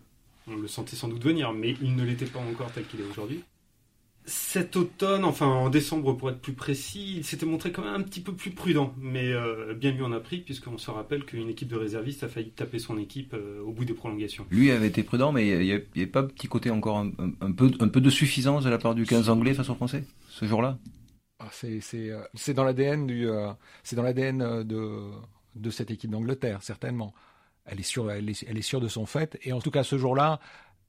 On 0.46 0.58
le 0.58 0.68
sentait 0.68 0.98
sans 0.98 1.08
doute 1.08 1.24
venir, 1.24 1.54
mais 1.54 1.74
il 1.82 1.96
ne 1.96 2.04
l'était 2.04 2.26
pas 2.26 2.40
encore 2.40 2.70
tel 2.72 2.84
qu'il 2.86 3.00
est 3.00 3.10
aujourd'hui 3.10 3.44
cet 4.26 4.76
automne, 4.76 5.26
enfin 5.26 5.48
en 5.48 5.70
décembre 5.70 6.14
pour 6.14 6.30
être 6.30 6.40
plus 6.40 6.54
précis, 6.54 7.16
il 7.18 7.26
s'était 7.26 7.46
montré 7.46 7.72
quand 7.72 7.84
même 7.84 7.94
un 7.94 8.02
petit 8.02 8.22
peu 8.22 8.34
plus 8.34 8.52
prudent, 8.52 8.94
mais 8.98 9.32
euh, 9.32 9.74
bien 9.74 9.94
mieux 9.94 10.04
en 10.04 10.14
a 10.14 10.20
pris 10.20 10.40
puisqu'on 10.40 10.78
se 10.78 10.90
rappelle 10.92 11.26
qu'une 11.26 11.50
équipe 11.50 11.68
de 11.68 11.76
réservistes 11.76 12.24
a 12.24 12.30
failli 12.30 12.52
taper 12.52 12.80
son 12.80 12.98
équipe 12.98 13.34
euh, 13.34 13.62
au 13.62 13.72
bout 13.72 13.86
des 13.86 13.94
prolongations. 13.94 14.46
Lui 14.50 14.72
avait 14.72 14.88
été 14.88 15.04
prudent, 15.04 15.32
mais 15.32 15.48
il 15.48 15.66
n'y 15.66 15.72
avait 15.72 16.08
pas 16.08 16.22
un 16.22 16.28
petit 16.28 16.48
côté 16.48 16.70
encore 16.70 16.98
un, 16.98 17.52
peu, 17.52 17.72
un 17.80 17.88
peu 17.88 18.02
de 18.02 18.10
suffisance 18.10 18.64
de 18.64 18.70
la 18.70 18.78
part 18.78 18.96
du 18.96 19.06
15 19.06 19.30
anglais 19.30 19.54
face 19.54 19.70
aux 19.70 19.76
Français 19.76 20.06
ce 20.30 20.46
jour-là? 20.46 20.78
Ah, 21.40 21.50
euh, 21.66 22.24
C'est 22.34 22.54
dans 22.54 22.64
l'ADN 22.64 23.06
du 23.06 23.28
c'est 23.84 23.96
dans 23.96 24.04
l'ADN 24.04 24.64
de, 24.64 25.12
de 25.56 25.70
cette 25.70 25.92
équipe 25.92 26.12
d'Angleterre 26.12 26.64
certainement. 26.64 27.14
Elle 27.66 27.80
est, 27.80 27.84
sûre, 27.84 28.12
elle, 28.12 28.30
est, 28.30 28.46
elle 28.48 28.58
est 28.58 28.62
sûre 28.62 28.82
de 28.82 28.90
son 28.90 29.06
fait. 29.06 29.40
Et 29.44 29.54
en 29.54 29.62
tout 29.62 29.72
cas, 29.72 29.84
ce 29.84 29.98
jour-là, 29.98 30.40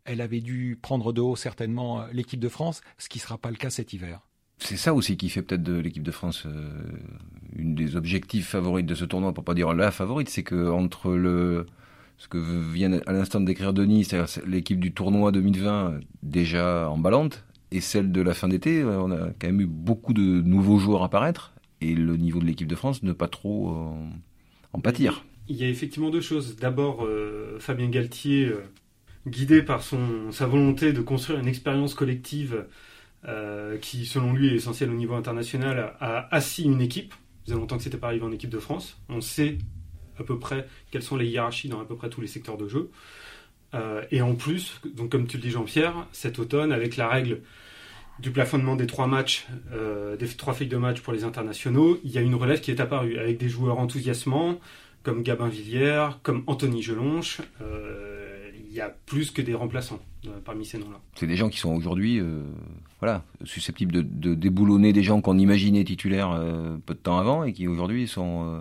elle 0.05 0.21
avait 0.21 0.41
dû 0.41 0.79
prendre 0.81 1.13
de 1.13 1.21
haut 1.21 1.37
certainement 1.37 2.01
euh, 2.03 2.07
l'équipe 2.13 2.41
de 2.41 2.49
France, 2.49 2.83
ce 2.99 3.09
qui 3.09 3.19
ne 3.19 3.23
sera 3.23 3.39
pas 3.39 3.51
le 3.51 3.57
cas 3.57 3.71
cet 3.71 3.93
hiver. 3.93 4.21
C'est 4.59 4.77
ça 4.77 4.95
aussi 4.95 5.17
qui 5.17 5.29
fait 5.31 5.43
peut-être 5.43 5.63
de 5.63 5.79
l'équipe 5.79 6.03
de 6.03 6.11
France 6.11 6.45
euh, 6.47 6.71
une 7.57 7.75
des 7.75 7.97
objectifs 7.97 8.49
favorites 8.49 8.87
de 8.87 8.95
ce 8.95 9.05
tournoi, 9.05 9.33
pour 9.33 9.45
pas 9.45 9.55
dire 9.55 9.73
la 9.75 9.91
favorite, 9.91 10.29
c'est 10.29 10.43
que 10.43 10.71
entre 10.71 11.13
le 11.13 11.67
ce 12.17 12.29
que 12.29 12.39
vient 12.39 12.93
à 13.07 13.13
l'instant 13.13 13.41
de 13.41 13.47
décrire 13.47 13.73
Denis, 13.73 14.05
c'est-à-dire 14.05 14.45
l'équipe 14.47 14.79
du 14.79 14.93
tournoi 14.93 15.33
2020 15.33 15.99
déjà 16.23 16.89
emballante, 16.89 17.45
et 17.73 17.81
celle 17.81 18.13
de 18.13 18.21
la 18.21 18.35
fin 18.35 18.47
d'été, 18.47 18.83
euh, 18.83 19.01
on 19.01 19.11
a 19.11 19.31
quand 19.39 19.49
même 19.49 19.61
eu 19.61 19.67
beaucoup 19.67 20.13
de 20.13 20.23
nouveaux 20.23 20.79
joueurs 20.79 21.03
apparaître, 21.03 21.55
et 21.81 21.95
le 21.95 22.17
niveau 22.17 22.39
de 22.39 22.45
l'équipe 22.45 22.69
de 22.69 22.77
France 22.77 23.03
ne 23.03 23.13
pas 23.13 23.27
trop 23.27 23.77
en 24.73 24.81
pâtir. 24.81 25.27
Il 25.49 25.57
y 25.57 25.65
a 25.65 25.69
effectivement 25.69 26.09
deux 26.09 26.23
choses. 26.23 26.57
D'abord, 26.57 27.07
Fabien 27.59 27.91
Galtier 27.91 28.55
guidé 29.27 29.63
par 29.63 29.83
son, 29.83 30.31
sa 30.33 30.47
volonté 30.47 30.93
de 30.93 31.01
construire 31.01 31.39
une 31.39 31.49
expérience 31.49 31.95
collective 31.95 32.67
euh, 33.27 33.79
qui, 33.79 34.05
selon 34.05 34.33
lui, 34.33 34.49
est 34.49 34.55
essentielle 34.55 34.91
au 34.91 34.95
niveau 34.95 35.15
international, 35.15 35.95
a 36.01 36.29
assis 36.35 36.65
une 36.65 36.81
équipe. 36.81 37.13
Ça 37.13 37.19
faisait 37.47 37.57
longtemps 37.57 37.77
que 37.79 37.83
c'était 37.83 37.99
pas 37.99 38.09
arrivé 38.09 38.25
en 38.25 38.33
équipe 38.33 38.51
de 38.51 38.59
France. 38.59 39.01
On 39.09 39.21
sait 39.21 39.59
à 40.19 40.25
peu 40.25 40.39
près 40.39 40.67
quelles 40.91 41.03
sont 41.03 41.17
les 41.17 41.27
hiérarchies 41.27 41.69
dans 41.69 41.81
à 41.81 41.85
peu 41.85 41.97
près 41.97 42.11
tous 42.11 42.21
les 42.21 42.27
secteurs 42.27 42.57
de 42.57 42.69
jeu. 42.69 42.91
Euh, 43.75 44.03
et 44.11 44.23
en 44.23 44.35
plus, 44.35 44.81
donc 44.95 45.11
comme 45.11 45.27
tu 45.27 45.39
le 45.39 45.43
dis 45.43 45.51
Jean-Pierre, 45.51 46.07
cet 46.13 46.39
automne, 46.39 46.71
avec 46.71 46.97
la 46.97 47.09
règle 47.09 47.41
du 48.21 48.31
plafonnement 48.31 48.77
des 48.77 48.87
trois 48.87 49.09
matchs, 49.09 49.47
euh, 49.73 50.17
des 50.17 50.29
trois 50.29 50.55
feuilles 50.55 50.69
de 50.69 50.77
match 50.77 51.01
pour 51.01 51.13
les 51.13 51.25
internationaux, 51.25 51.99
il 52.05 52.13
y 52.13 52.19
a 52.19 52.21
une 52.21 52.35
relève 52.35 52.61
qui 52.61 52.71
est 52.71 52.81
apparue 52.81 53.19
avec 53.19 53.39
des 53.39 53.49
joueurs 53.49 53.79
enthousiasmants 53.79 54.61
comme 55.03 55.23
Gabin 55.23 55.49
Villière, 55.49 56.21
comme 56.23 56.45
Anthony 56.47 56.83
Gelonche 56.83 57.41
y 58.77 58.81
a 58.81 58.95
plus 59.07 59.31
que 59.31 59.43
des 59.43 59.55
remplaçants 59.55 60.01
euh, 60.27 60.31
parmi 60.45 60.65
ces 60.65 60.79
noms-là. 60.79 61.01
C'est 61.15 61.27
des 61.27 61.37
gens 61.37 61.49
qui 61.49 61.59
sont 61.59 61.75
aujourd'hui 61.75 62.21
euh, 62.21 62.43
susceptibles 63.45 63.93
de, 63.93 64.35
déboulonner 64.35 64.93
des 64.93 65.03
gens 65.03 65.21
qu'on 65.21 65.39
imaginait 65.39 65.85
titulaires 65.85 66.33
euh, 66.33 66.77
peu 66.85 66.95
de 66.95 66.99
temps 66.99 67.19
avant 67.19 67.45
et 67.45 67.53
qui 67.53 67.69
aujourd'hui 67.69 68.09
sont... 68.09 68.61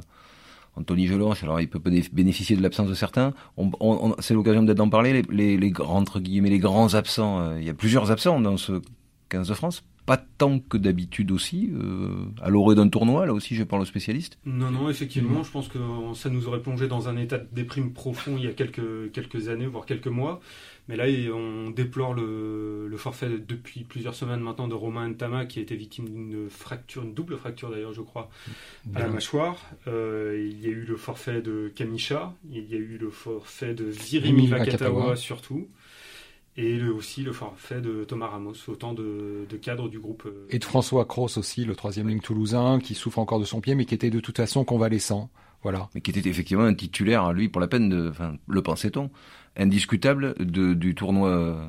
Anthony 0.75 1.05
Gelanche, 1.05 1.43
alors 1.43 1.62
il 1.62 1.70
peut 1.70 1.79
bénéficier 2.12 2.55
de 2.55 2.63
l'absence 2.63 2.88
de 2.89 2.96
certains. 2.96 3.36
c'est 4.17 4.34
l'occasion 4.34 4.63
d'en 4.63 4.89
parler. 4.89 5.22
Les 5.29 5.70
grands 5.70 6.96
absents. 6.96 7.58
il 7.58 7.63
y 7.63 7.70
a 7.70 7.75
plusieurs 7.75 8.10
absents 8.10 8.41
dans 8.41 8.58
ce 8.58 8.82
15 9.29 9.50
de 9.50 9.53
France. 9.53 9.84
Pas 10.06 10.18
tant 10.18 10.60
que 10.60 10.78
d'habitude 10.78 11.32
aussi, 11.32 11.72
euh, 11.74 12.26
à 12.42 12.50
l'orée 12.50 12.76
d'un 12.76 12.90
tournoi, 12.90 13.26
là 13.26 13.34
aussi 13.34 13.56
je 13.56 13.64
parle 13.64 13.84
au 13.84 13.86
spécialiste. 13.86 14.38
Non, 14.46 14.70
non, 14.70 14.90
effectivement, 14.90 15.44
je 15.44 15.52
pense 15.52 15.70
que 15.70 15.80
ça 16.14 16.30
nous 16.30 16.48
aurait 16.48 16.62
plongé 16.62 16.88
dans 16.88 17.08
un 17.08 17.16
état 17.18 17.38
de 17.38 17.48
déprime 17.52 17.94
profond 17.94 18.36
il 18.38 18.44
y 18.44 18.48
a 18.48 18.52
quelques, 18.52 19.12
quelques 19.14 19.48
années, 19.48 19.66
voire 19.66 19.86
quelques 19.86 20.08
mois. 20.08 20.42
Mais 20.90 20.98
là, 20.98 21.06
on 21.34 21.70
déplore 21.70 22.14
le, 22.14 22.90
le 22.90 22.98
forfait 22.98 23.30
depuis 23.30 23.86
plusieurs 23.86 24.16
semaines 24.16 24.42
maintenant 24.42 24.68
de 24.68 24.74
Romain 24.74 25.08
Ntama, 25.08 25.46
qui 25.46 25.60
a 25.60 25.62
été 25.62 25.78
victime 25.78 26.10
d'une 26.10 26.50
fracture, 26.50 27.04
une 27.04 27.14
double 27.14 27.38
fracture 27.38 27.72
d'ailleurs, 27.72 27.94
je 27.94 28.02
crois, 28.02 28.30
à 28.94 29.00
la 29.00 29.08
mâchoire. 29.08 29.58
Euh, 29.88 30.46
il 30.52 30.62
y 30.62 30.66
a 30.66 30.72
eu 30.72 30.84
le 30.84 30.98
forfait 30.98 31.42
de 31.42 31.72
Kamisha, 31.74 32.34
il 32.52 32.70
y 32.70 32.74
a 32.74 32.78
eu 32.78 32.98
le 33.00 33.10
forfait 33.10 33.74
de 33.74 33.86
Virimi 33.86 34.48
Vakatawa 34.48 35.16
surtout 35.16 35.70
et 36.56 36.84
aussi 36.84 37.24
le 37.24 37.34
forfait 37.34 37.82
de 37.82 38.04
Thomas 38.04 38.28
Ramos, 38.28 38.54
autant 38.68 38.94
de, 38.94 39.48
cadres 39.62 39.90
du 39.90 40.00
groupe. 40.00 40.24
Euh, 40.26 40.46
et 40.50 40.60
de 40.60 40.64
François 40.64 41.06
Cross 41.06 41.38
aussi, 41.38 41.66
le 41.66 41.76
troisième 41.76 42.08
ligne 42.08 42.20
toulousain, 42.20 42.80
qui 42.80 42.94
souffre 42.94 43.20
encore 43.20 43.40
de 43.40 43.46
son 43.46 43.60
pied, 43.60 43.76
mais 43.76 43.86
qui 43.86 43.96
était 43.96 44.12
de 44.12 44.20
toute 44.20 44.38
façon 44.38 44.64
convalescent. 44.64 45.30
Voilà. 45.64 45.90
Mais 45.96 46.02
qui 46.02 46.12
était 46.12 46.30
effectivement 46.30 46.66
un 46.66 46.74
titulaire, 46.74 47.34
lui, 47.34 47.50
pour 47.50 47.62
la 47.62 47.68
peine 47.68 47.90
de, 47.90 48.10
enfin, 48.10 48.36
le 48.48 48.62
pensait-on, 48.62 49.10
indiscutable 49.58 50.36
de, 50.38 50.74
du 50.74 50.94
tournoi 50.94 51.30
euh, 51.30 51.66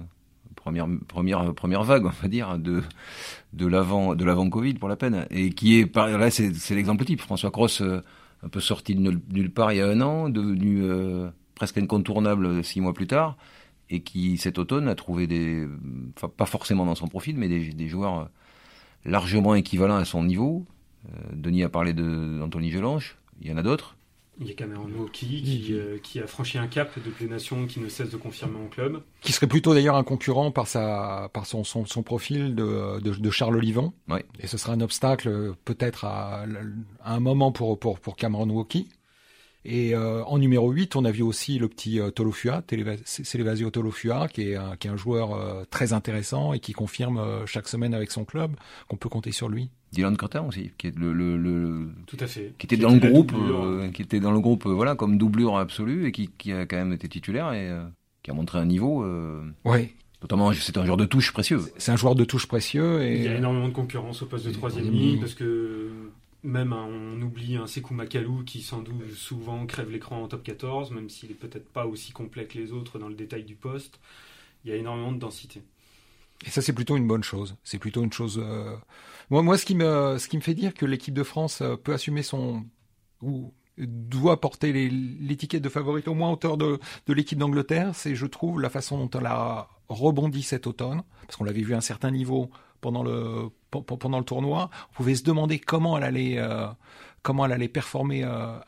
première 0.57 0.87
première 1.09 1.55
première 1.55 1.85
vague, 1.85 2.05
on 2.07 2.11
va 2.11 2.29
dire, 2.29 2.59
de 2.59 2.83
de 3.53 3.67
l'avant 3.67 4.15
de 4.15 4.25
l'avant 4.25 4.51
Covid 4.51 4.75
pour 4.75 4.89
la 4.89 4.97
peine, 4.97 5.27
et 5.31 5.51
qui 5.51 5.79
est 5.79 5.97
là, 5.97 6.31
c'est 6.31 6.75
l'exemple 6.75 7.05
type. 7.05 7.21
François 7.21 7.51
Cross, 7.51 7.81
euh, 7.81 8.03
un 8.43 8.49
peu 8.49 8.61
sorti 8.61 8.95
de 8.95 9.01
nulle 9.31 9.51
part 9.51 9.73
il 9.73 9.77
y 9.77 9.81
a 9.81 9.89
un 9.89 10.01
an, 10.03 10.29
devenu 10.29 10.83
presque 11.55 11.79
incontournable 11.79 12.63
six 12.65 12.81
mois 12.81 12.93
plus 12.93 13.07
tard 13.07 13.39
et 13.91 14.01
qui 14.01 14.39
cet 14.39 14.59
automne 14.59 14.89
a 14.89 14.95
trouvé 14.95 15.27
des, 15.27 15.67
enfin 16.17 16.29
pas 16.29 16.47
forcément 16.47 16.87
dans 16.87 16.95
son 16.95 17.09
profil, 17.09 17.37
mais 17.37 17.49
des, 17.49 17.89
joueurs 17.89 18.19
euh, 18.19 18.25
largement 19.05 19.55
équivalents 19.55 19.97
à 19.97 20.05
son 20.05 20.25
niveau. 20.25 20.65
Euh, 21.09 21.19
Denis 21.33 21.65
a 21.65 21.69
parlé 21.69 21.93
d'Anthony 21.93 22.71
Gelange, 22.71 23.17
il 23.41 23.49
y 23.49 23.53
en 23.53 23.57
a 23.57 23.63
d'autres. 23.63 23.97
Il 24.41 24.49
y 24.49 24.51
a 24.51 24.55
Cameron 24.55 24.89
Moki 24.89 25.27
qui, 25.43 25.69
euh, 25.71 25.99
qui, 26.03 26.19
a 26.19 26.27
franchi 26.27 26.59
un 26.59 26.67
cap 26.67 26.91
depuis 27.05 27.27
des 27.27 27.31
nations 27.31 27.67
qui 27.67 27.79
ne 27.79 27.89
cesse 27.89 28.11
de 28.11 28.17
confirmer 28.17 28.59
en 28.59 28.67
club. 28.67 29.01
Qui 29.21 29.31
serait 29.31 29.47
plutôt 29.47 29.75
d'ailleurs 29.75 29.95
un 29.95 30.03
concurrent 30.03 30.51
par, 30.51 30.67
sa, 30.67 31.31
par 31.33 31.47
son, 31.47 31.63
son, 31.63 31.87
son 31.87 32.03
profil 32.03 32.57
de, 32.57 32.99
de, 33.01 33.13
de, 33.13 33.31
Charles 33.31 33.57
Olivon. 33.57 33.93
Et 34.41 34.49
ce 34.49 34.59
sera 34.59 34.73
un 34.73 34.81
obstacle 34.81 35.55
peut-être 35.65 36.05
à, 36.05 36.47
à, 37.05 37.15
un 37.15 37.21
moment 37.21 37.53
pour, 37.53 37.79
pour, 37.79 38.01
pour 38.01 38.17
Cameron 38.17 38.49
Woki. 38.51 38.89
Et 39.65 39.95
euh, 39.95 40.23
en 40.25 40.39
numéro 40.39 40.71
8, 40.71 40.95
on 40.97 41.05
a 41.05 41.11
vu 41.11 41.23
aussi 41.23 41.59
le 41.59 41.69
petit 41.69 41.99
euh, 41.99 42.11
Tolofua, 42.11 42.63
Célevasio 43.05 43.71
Tolofua, 43.71 44.29
qui 44.29 44.51
est 44.51 44.57
un, 44.57 44.77
qui 44.77 44.89
est 44.89 44.91
un 44.91 44.97
joueur 44.97 45.35
euh, 45.35 45.65
très 45.71 45.95
intéressant 45.95 46.53
et 46.53 46.61
qui 46.61 46.73
confirme 46.73 47.17
euh, 47.19 47.47
chaque 47.47 47.67
semaine 47.67 47.95
avec 47.95 48.11
son 48.11 48.25
club 48.25 48.53
qu'on 48.89 48.97
peut 48.97 49.09
compter 49.09 49.33
sur 49.33 49.49
lui. 49.49 49.71
Dylan 49.93 50.17
Carter 50.17 50.41
aussi, 50.41 50.73
qui 50.77 50.89
est 50.89 50.99
le, 50.99 51.13
le, 51.13 51.39
le 51.39 51.89
tout 52.07 52.17
à 52.21 52.27
fait, 52.27 52.53
qui 52.59 52.67
était 52.67 52.77
dans 52.77 52.91
le 52.91 52.99
groupe, 52.99 53.33
qui 53.95 54.03
était 54.03 54.21
dans 54.21 54.33
le 54.33 54.41
groupe, 54.41 54.67
voilà, 54.67 54.97
comme 54.97 55.17
doublure 55.19 55.57
absolue 55.57 56.07
et 56.07 56.13
qui, 56.13 56.29
qui 56.37 56.53
a 56.53 56.67
quand 56.67 56.77
même 56.77 56.93
été 56.93 57.09
titulaire 57.09 57.53
et 57.53 57.71
qui 58.23 58.31
a 58.31 58.35
montré 58.35 58.59
un 58.59 58.67
niveau. 58.67 59.07
oui. 59.65 59.91
Notamment, 60.25 60.55
c'est 60.55 60.79
un 60.79 60.87
joueur 60.87 60.97
de 60.97 61.05
touche 61.05 61.33
précieux. 61.35 61.61
C'est 61.77 61.93
un 61.93 61.97
joueur 61.97 62.15
de 62.15 62.25
touche 62.25 62.47
précieux 62.47 63.03
et 63.03 63.19
il 63.19 63.25
y 63.25 63.29
a 63.29 63.37
énormément 63.37 63.69
de 63.69 63.75
concurrence 63.75 64.23
au 64.23 64.27
poste 64.27 64.47
de 64.47 64.53
troisième 64.53 64.91
ligne 64.91 65.21
parce 65.21 65.35
que 65.35 65.91
même 66.45 66.73
on 66.73 67.21
oublie 67.23 67.57
un 67.57 67.67
Sekou 67.67 67.95
Makalou 67.95 68.45
qui 68.45 68.63
sans 68.63 68.83
doute 68.83 69.11
souvent 69.13 69.67
crève 69.67 69.91
l'écran 69.91 70.23
en 70.23 70.29
top 70.29 70.43
14, 70.43 70.91
même 70.93 71.09
s'il 71.09 71.31
est 71.31 71.35
peut-être 71.35 71.69
pas 71.69 71.87
aussi 71.87 72.13
complet 72.13 72.47
que 72.47 72.59
les 72.59 72.73
autres 72.73 72.99
dans 72.99 73.09
le 73.09 73.15
détail 73.15 73.45
du 73.45 73.57
poste. 73.57 73.99
Il 74.65 74.71
y 74.71 74.75
a 74.75 74.77
énormément 74.77 75.13
de 75.13 75.19
densité. 75.19 75.63
Et 76.47 76.51
ça, 76.51 76.63
c'est 76.63 76.73
plutôt 76.73 76.97
une 76.97 77.07
bonne 77.07 77.25
chose. 77.25 77.57
C'est 77.65 77.79
plutôt 77.79 78.03
une 78.03 78.13
chose. 78.13 78.41
Euh, 78.43 78.77
moi, 79.31 79.43
moi, 79.43 79.57
ce 79.57 79.65
qui 79.65 79.75
me, 79.75 80.19
ce 80.19 80.29
qui 80.29 80.37
me 80.37 80.43
fait 80.43 80.55
dire 80.55 80.75
que 80.75 80.85
l'équipe 80.85 81.15
de 81.15 81.23
France 81.23 81.63
euh, 81.63 81.77
peut 81.77 81.93
assumer 81.93 82.23
son 82.23 82.65
ou 83.23 83.53
doit 83.79 84.41
porter 84.41 84.73
l'étiquette 84.73 85.63
de 85.63 85.69
favorite 85.69 86.07
au 86.07 86.15
moins 86.15 86.31
hauteur 86.31 86.57
de, 86.57 86.79
de 87.07 87.13
l'équipe 87.13 87.39
d'Angleterre, 87.39 87.93
c'est, 87.95 88.15
je 88.15 88.27
trouve, 88.27 88.61
la 88.61 88.71
façon 88.71 88.99
dont 88.99 89.19
elle 89.19 89.27
a 89.27 89.69
rebondi 89.89 90.43
cet 90.43 90.67
automne, 90.67 91.03
parce 91.23 91.37
qu'on 91.37 91.45
l'avait 91.45 91.63
vu 91.63 91.75
à 91.75 91.79
un 91.79 91.83
certain 91.83 92.13
niveau 92.13 92.51
pendant 92.85 93.03
le 93.03 93.49
pendant 93.71 94.19
le 94.19 94.25
tournoi. 94.27 94.69
On 94.91 94.95
pouvait 94.97 95.15
se 95.15 95.25
demander 95.25 95.59
comment 95.59 95.97
elle 95.97 96.05
allait 96.05 96.39
euh, 96.39 96.67
comment 97.23 97.47
elle 97.47 97.53
allait 97.53 97.75
performer 97.81 98.25
euh, 98.25 98.59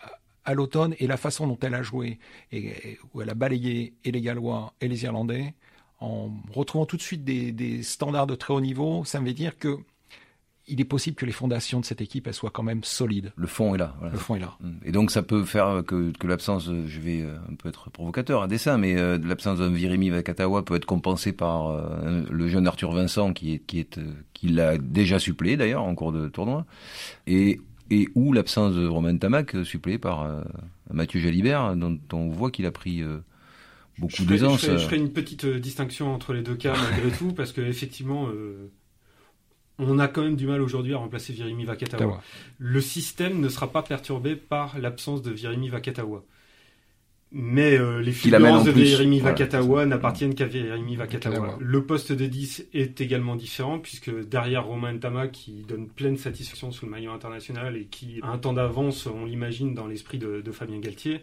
à 0.46 0.54
l'automne 0.54 0.94
et 0.98 1.06
la 1.06 1.18
façon 1.18 1.46
dont 1.46 1.58
elle 1.60 1.74
a 1.74 1.82
joué 1.82 2.18
et, 2.50 2.98
où 3.12 3.20
elle 3.20 3.28
a 3.28 3.34
balayé 3.34 3.92
et 4.04 4.10
les 4.10 4.22
Gallois 4.22 4.72
et 4.80 4.88
les 4.88 5.04
Irlandais 5.04 5.52
en 6.00 6.30
retrouvant 6.50 6.86
tout 6.86 6.96
de 6.96 7.02
suite 7.02 7.24
des, 7.24 7.52
des 7.52 7.82
standards 7.82 8.26
de 8.26 8.34
très 8.34 8.54
haut 8.54 8.60
niveau. 8.62 9.04
Ça 9.04 9.20
veut 9.20 9.34
dire 9.34 9.58
que 9.58 9.76
il 10.68 10.80
est 10.80 10.84
possible 10.84 11.16
que 11.16 11.26
les 11.26 11.32
fondations 11.32 11.80
de 11.80 11.84
cette 11.84 12.00
équipe 12.00 12.26
elles 12.26 12.34
soient 12.34 12.50
quand 12.50 12.62
même 12.62 12.82
solides. 12.82 13.32
Le 13.36 13.46
fond 13.46 13.74
est 13.74 13.78
là. 13.78 13.94
Le 14.02 14.18
fond 14.18 14.34
est 14.34 14.40
là. 14.40 14.56
Et 14.84 14.92
donc 14.92 15.10
ça 15.10 15.22
peut 15.22 15.44
faire 15.44 15.82
que, 15.86 16.12
que 16.18 16.26
l'absence, 16.26 16.70
je 16.86 17.00
vais 17.00 17.22
euh, 17.22 17.36
un 17.50 17.54
peu 17.54 17.68
être 17.68 17.90
provocateur 17.90 18.42
à 18.42 18.48
dessin, 18.48 18.78
mais 18.78 18.96
euh, 18.96 19.18
l'absence 19.22 19.58
d'un 19.58 19.70
Virimi 19.70 20.10
Vakatawa 20.10 20.64
peut 20.64 20.74
être 20.74 20.86
compensée 20.86 21.32
par 21.32 21.68
euh, 21.68 22.24
le 22.30 22.48
jeune 22.48 22.66
Arthur 22.66 22.92
Vincent 22.92 23.32
qui 23.32 23.54
est 23.54 23.58
qui 23.58 23.78
est 23.80 24.00
qui 24.34 24.48
l'a 24.48 24.76
déjà 24.78 25.18
suppléé 25.18 25.56
d'ailleurs 25.56 25.82
en 25.82 25.94
cours 25.94 26.12
de 26.12 26.28
tournoi, 26.28 26.66
et 27.26 27.60
et 27.90 28.08
ou 28.14 28.32
l'absence 28.32 28.74
de 28.74 28.86
Romain 28.86 29.16
Tamac 29.16 29.64
suppléé 29.64 29.98
par 29.98 30.28
Mathieu 30.90 31.20
Jalibert 31.20 31.76
dont 31.76 31.98
on 32.12 32.28
voit 32.28 32.50
qu'il 32.50 32.66
a 32.66 32.72
pris 32.72 33.04
beaucoup 33.98 34.24
d'aisance. 34.24 34.66
Je, 34.66 34.72
je, 34.72 34.78
ferai 34.78 34.96
une 34.96 35.12
petite 35.12 35.46
distinction 35.46 36.12
entre 36.12 36.32
les 36.32 36.42
deux 36.42 36.56
cas 36.56 36.74
malgré 36.76 37.10
tout 37.16 37.32
parce 37.32 37.52
que 37.52 37.60
effectivement 37.60 38.28
on 39.78 39.98
a 39.98 40.08
quand 40.08 40.22
même 40.22 40.36
du 40.36 40.46
mal 40.46 40.62
aujourd'hui 40.62 40.94
à 40.94 40.98
remplacer 40.98 41.32
Virimi 41.32 41.64
Vakatawa. 41.64 42.22
Le 42.58 42.80
système 42.80 43.40
ne 43.40 43.48
sera 43.48 43.70
pas 43.70 43.82
perturbé 43.82 44.36
par 44.36 44.78
l'absence 44.78 45.22
de 45.22 45.30
Virimi 45.30 45.68
Vakatawa. 45.68 46.24
Mais 47.32 47.76
euh, 47.76 48.00
les 48.00 48.12
finances 48.12 48.64
de 48.64 48.70
Virimi 48.70 49.18
Vakatawa 49.20 49.84
n'appartiennent 49.84 50.34
qu'à 50.34 50.46
Virimi 50.46 50.96
Vakatawa. 50.96 51.58
Le 51.60 51.84
poste 51.84 52.12
de 52.12 52.26
10 52.26 52.68
est 52.72 53.00
également 53.00 53.36
différent 53.36 53.78
puisque 53.78 54.10
derrière 54.26 54.64
Romain 54.64 54.92
Ntama 54.94 55.28
qui 55.28 55.64
donne 55.68 55.88
pleine 55.88 56.16
satisfaction 56.16 56.70
sous 56.70 56.86
le 56.86 56.92
maillot 56.92 57.10
international 57.10 57.76
et 57.76 57.86
qui 57.86 58.20
a 58.22 58.28
un 58.28 58.38
temps 58.38 58.52
d'avance, 58.52 59.06
on 59.06 59.24
l'imagine, 59.24 59.74
dans 59.74 59.86
l'esprit 59.86 60.18
de, 60.18 60.40
de 60.40 60.52
Fabien 60.52 60.78
Galtier, 60.78 61.22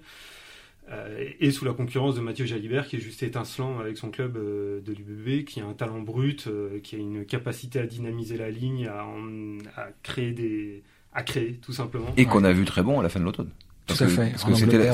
et 1.39 1.51
sous 1.51 1.65
la 1.65 1.73
concurrence 1.73 2.15
de 2.15 2.21
Mathieu 2.21 2.45
Jalibert 2.45 2.87
qui 2.87 2.97
est 2.97 2.99
juste 2.99 3.23
étincelant 3.23 3.79
avec 3.79 3.97
son 3.97 4.09
club 4.09 4.37
euh, 4.37 4.81
de 4.81 4.93
l'UBB, 4.93 5.45
qui 5.45 5.61
a 5.61 5.65
un 5.65 5.73
talent 5.73 6.01
brut, 6.01 6.47
euh, 6.47 6.79
qui 6.81 6.95
a 6.95 6.99
une 6.99 7.25
capacité 7.25 7.79
à 7.79 7.85
dynamiser 7.85 8.37
la 8.37 8.49
ligne, 8.49 8.87
à, 8.87 9.87
créer 10.03 10.31
des, 10.31 10.83
à 11.13 11.23
créer 11.23 11.59
tout 11.61 11.73
simplement. 11.73 12.07
Et 12.17 12.25
qu'on 12.25 12.43
a 12.43 12.53
vu 12.53 12.65
très 12.65 12.83
bon 12.83 12.99
à 12.99 13.03
la 13.03 13.09
fin 13.09 13.19
de 13.19 13.25
l'automne. 13.25 13.49
Tout 13.85 14.01
à 14.01 14.07
fait. 14.07 14.31
Parce 14.31 14.45
que 14.45 14.53
c'était 14.53 14.91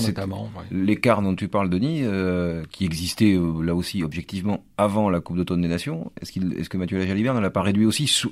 l'écart 0.72 1.22
dont 1.22 1.36
tu 1.36 1.48
parles, 1.48 1.69
Denis, 1.69 2.03
qui 2.72 2.86
existait 2.86 3.38
là 3.63 3.75
aussi 3.75 4.03
objectivement 4.03 4.63
avant 4.77 5.12
la 5.12 5.19
Coupe 5.19 5.38
d'automne 5.38 5.62
des 5.62 5.67
Nations. 5.67 6.12
Est-ce 6.19 6.31
qu'il, 6.31 6.53
est-ce 6.53 6.69
que 6.69 6.77
Mathieu 6.77 7.00
Jalibert 7.00 7.36
ne 7.36 7.39
l'a 7.39 7.51
pas 7.51 7.62
réduit 7.62 7.86
aussi 7.86 8.08
sous, 8.08 8.31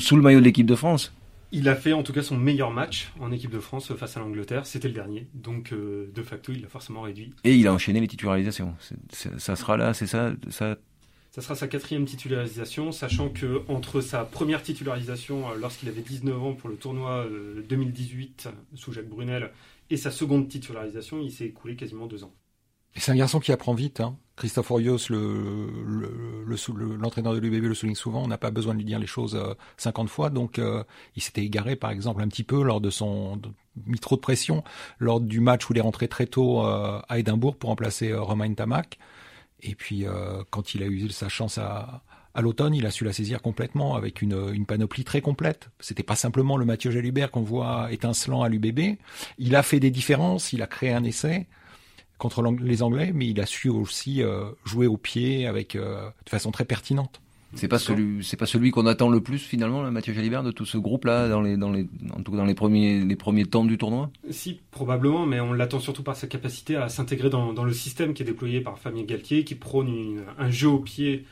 sous 0.00 0.16
le 0.16 0.22
maillot 0.22 0.40
de 0.40 0.44
l'équipe 0.44 0.66
de 0.66 0.74
France? 0.74 1.12
Il 1.52 1.68
a 1.68 1.76
fait 1.76 1.92
en 1.92 2.02
tout 2.02 2.12
cas 2.12 2.22
son 2.22 2.36
meilleur 2.36 2.70
match 2.70 3.12
en 3.20 3.30
équipe 3.30 3.50
de 3.50 3.60
France 3.60 3.94
face 3.94 4.16
à 4.16 4.20
l'Angleterre. 4.20 4.66
C'était 4.66 4.88
le 4.88 4.94
dernier. 4.94 5.28
Donc 5.34 5.72
euh, 5.72 6.10
de 6.14 6.22
facto, 6.22 6.50
il 6.52 6.62
l'a 6.62 6.68
forcément 6.68 7.02
réduit. 7.02 7.34
Et 7.44 7.54
il 7.54 7.66
a 7.66 7.72
enchaîné 7.72 8.00
les 8.00 8.08
titularisations. 8.08 8.74
ça 9.10 9.56
sera 9.56 9.76
là, 9.76 9.94
c'est 9.94 10.06
ça, 10.06 10.32
ça? 10.50 10.76
Ça 11.30 11.40
sera 11.40 11.54
sa 11.54 11.66
quatrième 11.66 12.04
titularisation, 12.04 12.92
sachant 12.92 13.30
que 13.30 13.62
entre 13.68 14.02
sa 14.02 14.24
première 14.24 14.62
titularisation 14.62 15.50
euh, 15.50 15.54
lorsqu'il 15.58 15.88
avait 15.88 16.02
19 16.02 16.42
ans 16.42 16.54
pour 16.54 16.68
le 16.68 16.76
tournoi 16.76 17.26
2018 17.68 18.48
euh, 18.48 18.76
sous 18.76 18.92
Jacques 18.92 19.08
Brunel 19.08 19.50
et 19.90 19.96
sa 19.96 20.10
seconde 20.10 20.48
titularisation, 20.48 21.20
il 21.20 21.30
s'est 21.30 21.46
écoulé 21.46 21.76
quasiment 21.76 22.06
deux 22.06 22.24
ans. 22.24 22.32
C'est 22.96 23.12
un 23.12 23.16
garçon 23.16 23.40
qui 23.40 23.52
apprend 23.52 23.74
vite. 23.74 24.00
Hein. 24.00 24.18
Christophe 24.42 24.72
Orios, 24.72 25.08
l'entraîneur 25.08 27.32
le, 27.32 27.40
de 27.40 27.46
l'UBB, 27.46 27.66
le 27.66 27.74
souligne 27.74 27.94
souvent. 27.94 28.24
On 28.24 28.26
n'a 28.26 28.38
pas 28.38 28.50
besoin 28.50 28.74
de 28.74 28.78
lui 28.78 28.84
dire 28.84 28.98
les 28.98 29.06
choses 29.06 29.40
50 29.76 30.04
euh, 30.04 30.10
fois. 30.10 30.30
Donc, 30.30 30.58
euh, 30.58 30.82
il 31.14 31.22
s'était 31.22 31.44
égaré, 31.44 31.76
par 31.76 31.92
exemple, 31.92 32.20
un 32.22 32.26
petit 32.26 32.42
peu 32.42 32.64
lors 32.64 32.80
de 32.80 32.90
son 32.90 33.36
de, 33.36 33.50
mis 33.86 34.00
trop 34.00 34.16
de 34.16 34.20
pression 34.20 34.64
lors 34.98 35.20
du 35.20 35.38
match 35.38 35.70
où 35.70 35.74
il 35.74 35.78
est 35.78 35.82
rentré 35.82 36.08
très 36.08 36.26
tôt 36.26 36.66
euh, 36.66 37.00
à 37.08 37.20
Édimbourg 37.20 37.54
pour 37.54 37.70
remplacer 37.70 38.12
Romain 38.12 38.52
Tamac. 38.52 38.98
Et 39.60 39.76
puis, 39.76 40.06
quand 40.50 40.74
il 40.74 40.82
a 40.82 40.86
eu 40.86 41.08
sa 41.10 41.28
chance 41.28 41.56
à, 41.56 42.02
l'automne, 42.40 42.74
il 42.74 42.84
a 42.84 42.90
su 42.90 43.04
la 43.04 43.12
saisir 43.12 43.42
complètement 43.42 43.94
avec 43.94 44.22
une, 44.22 44.50
une 44.52 44.66
panoplie 44.66 45.04
très 45.04 45.20
complète. 45.20 45.70
C'était 45.78 46.02
pas 46.02 46.16
simplement 46.16 46.56
le 46.56 46.64
Mathieu 46.64 46.90
Jalubert 46.90 47.30
qu'on 47.30 47.42
voit 47.42 47.92
étincelant 47.92 48.42
à 48.42 48.48
l'UBB. 48.48 48.96
Il 49.38 49.54
a 49.54 49.62
fait 49.62 49.78
des 49.78 49.92
différences, 49.92 50.52
il 50.52 50.62
a 50.62 50.66
créé 50.66 50.92
un 50.92 51.04
essai 51.04 51.46
contre 52.22 52.42
les 52.62 52.82
Anglais, 52.84 53.10
mais 53.12 53.26
il 53.26 53.40
a 53.40 53.46
su 53.46 53.68
aussi 53.68 54.22
euh, 54.22 54.44
jouer 54.64 54.86
au 54.86 54.96
pied 54.96 55.48
avec 55.48 55.74
euh, 55.74 56.08
de 56.24 56.30
façon 56.30 56.52
très 56.52 56.64
pertinente. 56.64 57.20
C'est 57.54 57.68
pas 57.68 57.78
celui, 57.78 58.24
c'est 58.24 58.38
pas 58.38 58.46
celui 58.46 58.70
qu'on 58.70 58.86
attend 58.86 59.10
le 59.10 59.20
plus 59.20 59.38
finalement, 59.38 59.82
Mathieu 59.90 60.14
Jalibert, 60.14 60.42
de 60.42 60.52
tout 60.52 60.64
ce 60.64 60.78
groupe-là, 60.78 61.28
dans 61.28 61.42
les, 61.42 61.58
dans 61.58 61.70
les, 61.70 61.86
en 62.16 62.22
tout 62.22 62.30
cas 62.30 62.38
dans 62.38 62.46
les 62.46 62.54
premiers, 62.54 63.04
les 63.04 63.16
premiers 63.16 63.44
temps 63.44 63.64
du 63.64 63.76
tournoi? 63.76 64.08
Si, 64.30 64.60
probablement, 64.70 65.26
mais 65.26 65.38
on 65.38 65.52
l'attend 65.52 65.78
surtout 65.78 66.02
par 66.02 66.16
sa 66.16 66.28
capacité 66.28 66.76
à 66.76 66.88
s'intégrer 66.88 67.28
dans, 67.28 67.52
dans, 67.52 67.64
le 67.64 67.74
système 67.74 68.14
qui 68.14 68.22
est 68.22 68.26
déployé 68.26 68.62
par 68.62 68.78
Fabien 68.78 69.02
Galtier, 69.02 69.44
qui 69.44 69.54
prône 69.54 70.22
un 70.38 70.50
jeu 70.50 70.68
au 70.68 70.78
pied 70.78 71.26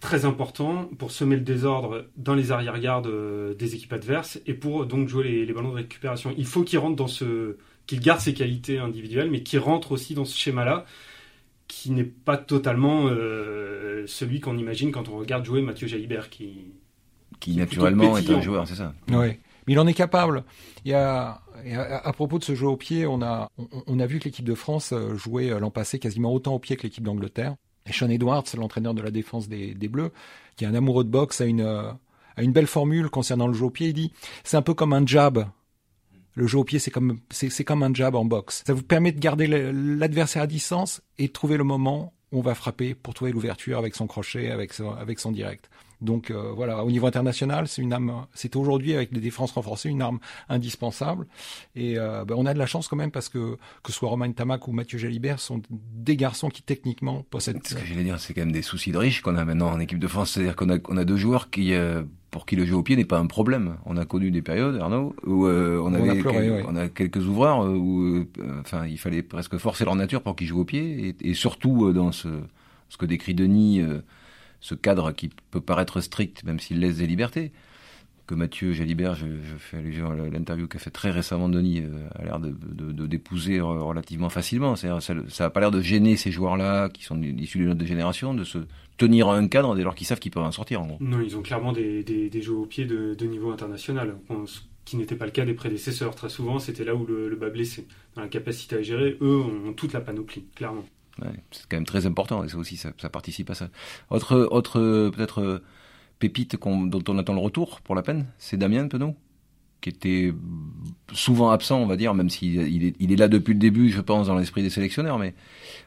très 0.00 0.24
important 0.24 0.90
pour 0.98 1.12
semer 1.12 1.36
le 1.36 1.42
désordre 1.42 2.06
dans 2.16 2.34
les 2.34 2.50
arrière-gardes 2.50 3.06
euh, 3.06 3.54
des 3.54 3.76
équipes 3.76 3.92
adverses 3.92 4.40
et 4.46 4.54
pour 4.54 4.86
donc 4.86 5.06
jouer 5.06 5.22
les, 5.22 5.46
les 5.46 5.52
ballons 5.52 5.70
de 5.70 5.76
récupération. 5.76 6.34
Il 6.36 6.46
faut 6.46 6.64
qu'il 6.64 6.80
rentre 6.80 6.96
dans 6.96 7.06
ce, 7.06 7.58
qu'il 7.86 8.00
garde 8.00 8.20
ses 8.20 8.34
qualités 8.34 8.78
individuelles, 8.78 9.30
mais 9.30 9.42
qu'il 9.42 9.58
rentre 9.58 9.92
aussi 9.92 10.14
dans 10.14 10.24
ce 10.24 10.36
schéma-là, 10.36 10.84
qui 11.68 11.90
n'est 11.90 12.04
pas 12.04 12.36
totalement 12.36 13.06
euh, 13.06 14.04
celui 14.06 14.40
qu'on 14.40 14.58
imagine 14.58 14.92
quand 14.92 15.08
on 15.08 15.18
regarde 15.18 15.44
jouer 15.44 15.62
Mathieu 15.62 15.86
Jalibert, 15.86 16.30
qui 16.30 16.72
qui 17.40 17.56
naturellement 17.56 18.16
est 18.16 18.30
un 18.30 18.40
joueur, 18.40 18.68
c'est 18.68 18.76
ça. 18.76 18.94
Oui, 19.08 19.38
mais 19.66 19.72
il 19.72 19.78
en 19.78 19.86
est 19.86 19.94
capable. 19.94 20.44
Il 20.84 20.90
y 20.90 20.94
a 20.94 21.40
à, 22.04 22.12
propos 22.12 22.38
de 22.38 22.44
ce 22.44 22.54
jeu 22.54 22.66
au 22.66 22.76
pied, 22.76 23.06
on 23.06 23.22
a 23.22 23.50
on, 23.86 23.98
a 23.98 24.06
vu 24.06 24.18
que 24.18 24.24
l'équipe 24.24 24.44
de 24.44 24.54
France 24.54 24.92
euh, 24.92 25.16
jouait 25.16 25.48
l'an 25.58 25.70
passé 25.70 25.98
quasiment 25.98 26.32
autant 26.32 26.54
au 26.54 26.58
pied 26.58 26.76
que 26.76 26.82
l'équipe 26.82 27.04
d'Angleterre. 27.04 27.56
Et 27.86 27.92
Sean 27.92 28.10
Edwards, 28.10 28.44
l'entraîneur 28.56 28.94
de 28.94 29.02
la 29.02 29.10
défense 29.10 29.48
des, 29.48 29.74
des, 29.74 29.88
Bleus, 29.88 30.12
qui 30.56 30.64
est 30.64 30.68
un 30.68 30.74
amoureux 30.74 31.02
de 31.04 31.08
boxe, 31.08 31.40
a 31.40 31.46
une, 31.46 31.62
a 31.62 32.42
une 32.42 32.52
belle 32.52 32.66
formule 32.66 33.10
concernant 33.10 33.48
le 33.48 33.54
jeu 33.54 33.64
au 33.64 33.70
pied. 33.70 33.88
Il 33.88 33.94
dit, 33.94 34.12
c'est 34.44 34.56
un 34.56 34.62
peu 34.62 34.74
comme 34.74 34.92
un 34.92 35.04
jab. 35.04 35.46
Le 36.34 36.46
jeu 36.46 36.58
au 36.58 36.64
pied, 36.64 36.78
c'est 36.78 36.90
comme, 36.90 37.18
c'est, 37.30 37.64
comme 37.64 37.82
un 37.82 37.92
jab 37.92 38.14
en 38.14 38.24
boxe. 38.24 38.62
Ça 38.66 38.72
vous 38.72 38.82
permet 38.82 39.12
de 39.12 39.20
garder 39.20 39.46
l'adversaire 39.46 40.42
à 40.42 40.46
distance 40.46 41.02
et 41.18 41.28
de 41.28 41.32
trouver 41.32 41.56
le 41.56 41.64
moment 41.64 42.14
où 42.32 42.38
on 42.38 42.42
va 42.42 42.54
frapper 42.54 42.94
pour 42.94 43.12
trouver 43.14 43.32
l'ouverture 43.32 43.78
avec 43.78 43.94
son 43.94 44.06
crochet, 44.06 44.50
avec 44.50 44.72
son, 44.72 44.90
avec 44.92 45.20
son 45.20 45.32
direct. 45.32 45.68
Donc 46.02 46.30
euh, 46.30 46.52
voilà, 46.52 46.84
au 46.84 46.90
niveau 46.90 47.06
international, 47.06 47.68
c'est 47.68 47.80
une 47.80 47.92
arme, 47.92 48.26
c'est 48.34 48.56
aujourd'hui 48.56 48.94
avec 48.94 49.12
des 49.12 49.20
défenses 49.20 49.52
renforcées 49.52 49.88
une 49.88 50.02
arme 50.02 50.18
indispensable. 50.48 51.26
Et 51.76 51.96
euh, 51.96 52.24
ben, 52.24 52.34
on 52.36 52.44
a 52.44 52.52
de 52.52 52.58
la 52.58 52.66
chance 52.66 52.88
quand 52.88 52.96
même 52.96 53.12
parce 53.12 53.28
que 53.28 53.56
que 53.82 53.92
ce 53.92 53.98
soit 53.98 54.08
Romain 54.08 54.30
Tamac 54.32 54.66
ou 54.66 54.72
Mathieu 54.72 54.98
Jalibert 54.98 55.38
sont 55.38 55.62
des 55.70 56.16
garçons 56.16 56.48
qui 56.48 56.62
techniquement 56.62 57.22
possèdent. 57.30 57.64
Ce 57.64 57.76
que 57.76 57.86
j'allais 57.86 58.02
dire, 58.02 58.18
c'est 58.18 58.34
quand 58.34 58.40
même 58.40 58.52
des 58.52 58.62
soucis 58.62 58.90
de 58.90 58.98
riches 58.98 59.22
qu'on 59.22 59.36
a 59.36 59.44
maintenant 59.44 59.70
en 59.70 59.78
équipe 59.78 60.00
de 60.00 60.08
France, 60.08 60.32
c'est-à-dire 60.32 60.56
qu'on 60.56 60.70
a 60.70 60.78
on 60.88 60.96
a 60.96 61.04
deux 61.04 61.16
joueurs 61.16 61.50
qui 61.50 61.72
euh, 61.72 62.02
pour 62.32 62.44
qui 62.44 62.56
le 62.56 62.64
jeu 62.64 62.74
au 62.74 62.82
pied 62.82 62.96
n'est 62.96 63.04
pas 63.04 63.20
un 63.20 63.26
problème. 63.26 63.76
On 63.86 63.96
a 63.96 64.04
connu 64.04 64.32
des 64.32 64.42
périodes, 64.42 64.80
Arnaud, 64.80 65.14
où 65.24 65.46
on 65.46 65.94
avait 65.94 66.10
a 66.10 66.14
quelques, 66.14 66.66
on 66.66 66.74
a 66.74 66.88
quelques 66.88 67.28
ouvreurs 67.28 67.60
où, 67.70 68.24
enfin, 68.60 68.86
il 68.86 68.98
fallait 68.98 69.22
presque 69.22 69.56
forcer 69.58 69.84
leur 69.84 69.94
nature 69.94 70.22
pour 70.22 70.34
qu'ils 70.34 70.48
jouent 70.48 70.62
au 70.62 70.64
pied, 70.64 71.14
et, 71.20 71.30
et 71.30 71.34
surtout 71.34 71.92
dans 71.92 72.10
ce, 72.10 72.28
ce 72.88 72.96
que 72.96 73.06
décrit 73.06 73.34
Denis, 73.34 73.82
ce 74.60 74.74
cadre 74.74 75.12
qui 75.12 75.30
peut 75.50 75.60
paraître 75.60 76.00
strict, 76.00 76.42
même 76.44 76.58
s'il 76.58 76.80
laisse 76.80 76.96
des 76.96 77.06
libertés, 77.06 77.52
que 78.32 78.38
Mathieu 78.38 78.72
Jalibert, 78.72 79.14
je, 79.14 79.26
je 79.26 79.56
fais 79.58 79.76
allusion 79.76 80.10
à 80.10 80.14
l'interview 80.14 80.66
qu'a 80.66 80.78
fait 80.78 80.90
très 80.90 81.10
récemment 81.10 81.50
Denis, 81.50 81.80
euh, 81.80 82.08
a 82.14 82.24
l'air 82.24 82.40
de, 82.40 82.50
d'épouser 83.06 83.60
relativement 83.60 84.30
facilement. 84.30 84.74
Ça 84.74 84.98
n'a 85.40 85.50
pas 85.50 85.60
l'air 85.60 85.70
de 85.70 85.82
gêner 85.82 86.16
ces 86.16 86.30
joueurs-là, 86.30 86.88
qui 86.88 87.04
sont 87.04 87.20
issus 87.20 87.58
de 87.58 87.64
notre 87.64 87.84
génération, 87.84 88.32
de 88.32 88.44
se 88.44 88.58
tenir 88.96 89.28
à 89.28 89.36
un 89.36 89.48
cadre 89.48 89.74
dès 89.76 89.82
lors 89.82 89.94
qu'ils 89.94 90.06
savent 90.06 90.18
qu'ils 90.18 90.30
peuvent 90.30 90.42
en 90.42 90.50
sortir. 90.50 90.80
En 90.80 90.86
gros. 90.86 90.96
Non, 91.00 91.20
ils 91.20 91.36
ont 91.36 91.42
clairement 91.42 91.72
des, 91.72 92.02
des, 92.02 92.30
des 92.30 92.42
jeux 92.42 92.54
au 92.54 92.64
pied 92.64 92.86
de, 92.86 93.14
de 93.14 93.26
niveau 93.26 93.52
international, 93.52 94.14
qui 94.86 94.96
n'était 94.96 95.16
pas 95.16 95.26
le 95.26 95.30
cas 95.30 95.44
des 95.44 95.54
prédécesseurs. 95.54 96.14
Très 96.14 96.30
souvent, 96.30 96.58
c'était 96.58 96.84
là 96.84 96.94
où 96.94 97.04
le, 97.04 97.28
le 97.28 97.36
bas 97.36 97.50
blessé. 97.50 97.86
Dans 98.14 98.22
la 98.22 98.28
capacité 98.28 98.76
à 98.76 98.82
gérer, 98.82 99.18
eux 99.20 99.40
ont 99.40 99.74
toute 99.74 99.92
la 99.92 100.00
panoplie, 100.00 100.44
clairement. 100.54 100.84
Ouais, 101.20 101.28
c'est 101.50 101.68
quand 101.68 101.76
même 101.76 101.84
très 101.84 102.06
important 102.06 102.42
et 102.42 102.48
ça 102.48 102.56
aussi 102.56 102.78
ça, 102.78 102.92
ça, 102.96 103.10
participe 103.10 103.50
à 103.50 103.54
ça. 103.54 103.68
Autre, 104.08 104.48
autre 104.50 105.10
peut-être 105.10 105.60
pépite 106.22 106.56
dont 106.62 107.04
on 107.08 107.18
attend 107.18 107.34
le 107.34 107.40
retour 107.40 107.80
pour 107.80 107.96
la 107.96 108.02
peine, 108.02 108.26
c'est 108.38 108.56
Damien 108.56 108.86
Penaud 108.86 109.16
qui 109.80 109.88
était 109.88 110.32
souvent 111.12 111.50
absent, 111.50 111.80
on 111.80 111.86
va 111.86 111.96
dire, 111.96 112.14
même 112.14 112.30
s'il 112.30 112.54
il 112.68 112.84
est, 112.84 112.94
il 113.00 113.10
est 113.10 113.16
là 113.16 113.26
depuis 113.26 113.52
le 113.52 113.58
début, 113.58 113.90
je 113.90 114.00
pense, 114.00 114.28
dans 114.28 114.38
l'esprit 114.38 114.62
des 114.62 114.70
sélectionneurs, 114.70 115.18
mais 115.18 115.34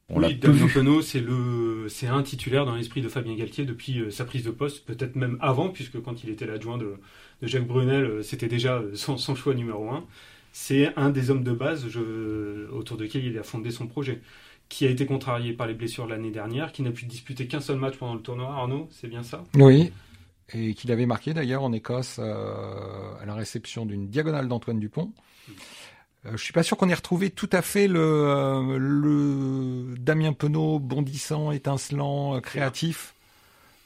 on 0.10 0.18
oui, 0.18 0.24
l'a 0.24 0.34
Damien 0.34 0.68
Penaud, 0.68 1.02
c'est 1.02 1.22
le, 1.22 1.86
c'est 1.88 2.08
un 2.08 2.22
titulaire 2.22 2.66
dans 2.66 2.76
l'esprit 2.76 3.02
de 3.02 3.08
Fabien 3.08 3.36
Galtier 3.36 3.64
depuis 3.64 4.02
euh, 4.02 4.12
sa 4.12 4.26
prise 4.26 4.44
de 4.44 4.52
poste, 4.52 4.86
peut-être 4.86 5.16
même 5.16 5.38
avant, 5.40 5.70
puisque 5.70 6.02
quand 6.02 6.26
il 6.26 6.30
était 6.30 6.46
l'adjoint 6.46 6.78
de, 6.78 6.98
de, 7.42 7.48
Jacques 7.48 7.66
Brunel, 7.66 8.04
euh, 8.04 8.22
c'était 8.22 8.50
déjà 8.50 8.82
son, 8.96 9.16
son, 9.16 9.34
choix 9.34 9.54
numéro 9.54 9.90
un. 9.90 10.04
C'est 10.52 10.92
un 10.98 11.10
des 11.10 11.32
hommes 11.32 11.46
de 11.46 11.54
base 11.54 11.88
je, 11.88 12.70
autour 12.72 12.98
de 12.98 13.06
qui 13.06 13.20
il 13.20 13.38
a 13.38 13.44
fondé 13.44 13.72
son 13.72 13.88
projet 13.88 14.22
qui 14.68 14.86
a 14.86 14.90
été 14.90 15.06
contrarié 15.06 15.54
par 15.54 15.68
les 15.68 15.74
blessures 15.74 16.08
l'année 16.08 16.32
dernière, 16.32 16.74
qui 16.74 16.82
n'a 16.82 16.92
pu 16.92 17.06
disputer 17.06 17.48
qu'un 17.48 17.62
seul 17.62 17.78
match 17.78 17.96
pendant 17.96 18.16
le 18.16 18.22
tournoi. 18.22 18.48
Arnaud, 18.48 18.90
c'est 18.92 19.08
bien 19.08 19.24
ça? 19.24 19.44
Oui, 19.56 19.92
et 20.54 20.74
qu'il 20.74 20.92
avait 20.92 21.06
marqué 21.06 21.34
d'ailleurs 21.34 21.64
en 21.64 21.74
Écosse 21.74 22.18
euh, 22.20 23.14
à 23.22 23.26
la 23.26 23.34
réception 23.34 23.86
d'une 23.86 24.08
diagonale 24.08 24.48
d'Antoine 24.48 24.80
Dupont. 24.80 25.12
Euh, 26.26 26.32
je 26.36 26.44
suis 26.44 26.54
pas 26.54 26.64
sûr 26.64 26.78
qu'on 26.78 26.90
ait 26.90 26.94
retrouvé 26.96 27.30
tout 27.30 27.50
à 27.52 27.62
fait 27.62 27.88
le, 27.88 28.00
euh, 28.00 28.78
le 28.80 29.96
Damien 29.98 30.34
Penaud 30.34 30.80
bondissant, 30.80 31.52
étincelant, 31.52 32.40
créatif. 32.42 33.16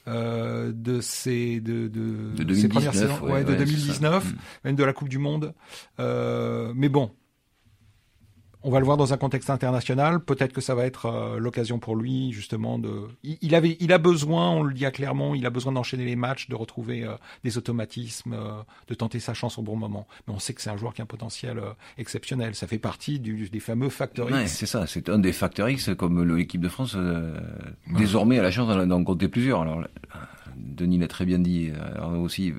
Euh, 0.10 0.72
de 0.74 1.02
ces 1.02 1.60
de, 1.60 1.88
de, 1.88 2.34
de 2.36 2.44
2019, 2.44 2.70
premières 2.72 2.94
saisons, 2.96 3.20
ouais, 3.28 3.44
de 3.44 3.54
2019, 3.54 4.26
mm. 4.26 4.38
même 4.64 4.76
de 4.76 4.84
la 4.84 4.94
Coupe 4.94 5.10
du 5.10 5.20
Monde. 5.20 5.54
Euh, 6.00 6.72
mais 6.76 6.90
bon, 6.90 7.12
on 8.62 8.72
va 8.72 8.80
le 8.80 8.86
voir 8.86 8.98
dans 8.98 9.14
un 9.14 9.18
contexte 9.18 9.50
international. 9.50 10.20
Peut-être 10.20 10.52
que 10.52 10.60
ça 10.60 10.76
va 10.76 10.86
être 10.86 11.06
euh, 11.06 11.40
l'occasion 11.40 11.80
pour 11.80 11.96
lui, 11.96 12.34
justement, 12.34 12.78
de. 12.78 13.08
Il, 13.24 13.56
avait, 13.56 13.78
il 13.80 13.94
a 13.94 13.98
besoin, 13.98 14.50
on 14.50 14.64
le 14.64 14.74
dit 14.74 14.86
clairement, 14.92 15.34
il 15.34 15.46
a 15.46 15.50
besoin 15.50 15.72
d'enchaîner 15.72 16.04
les 16.04 16.18
matchs, 16.18 16.50
de 16.50 16.56
retrouver 16.56 17.06
euh, 17.06 17.14
des 17.44 17.58
automatismes, 17.58 18.34
euh, 18.34 18.62
de 18.90 18.94
tenter 18.94 19.20
sa 19.20 19.34
chance 19.34 19.58
au 19.58 19.62
bon 19.62 19.78
moment. 19.78 20.08
Mais 20.28 20.34
on 20.34 20.40
sait 20.40 20.54
que 20.54 20.62
c'est 20.62 20.70
un 20.70 20.78
joueur 20.78 20.94
qui 20.94 21.02
a 21.02 21.04
un 21.04 21.08
potentiel 21.08 21.62
exceptionnel. 21.98 22.54
Ça 22.54 22.68
fait 22.68 22.80
partie 22.80 23.20
du, 23.20 23.50
des 23.50 23.60
fameux 23.60 23.90
facteurs 23.90 24.30
X. 24.30 24.52
c'est 24.52 24.66
ça. 24.66 24.86
C'est 24.88 25.08
un 25.08 25.20
des 25.20 25.32
facteurs 25.32 25.70
X, 25.70 25.92
comme 25.98 26.24
l'équipe 26.36 26.62
de 26.62 26.70
France 26.70 26.98
désormais 27.98 28.40
a 28.40 28.44
la 28.44 28.52
chance 28.52 28.76
d'en 28.88 29.04
compter 29.04 29.30
plusieurs. 29.30 29.62
Alors, 29.62 29.84
Denis 30.58 30.98
l'a 30.98 31.08
très 31.08 31.26
bien 31.26 31.40
dit, 31.40 31.72
aussi, 32.18 32.54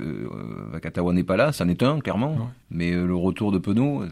Vakatawa 0.72 1.12
n'est 1.12 1.24
pas 1.24 1.36
là, 1.36 1.52
ça 1.52 1.64
n'est 1.64 1.82
un, 1.82 2.00
clairement. 2.00 2.50
Mais 2.70 2.92
le 2.92 3.14
retour 3.14 3.52
de 3.52 3.58
Penaud, 3.58 4.04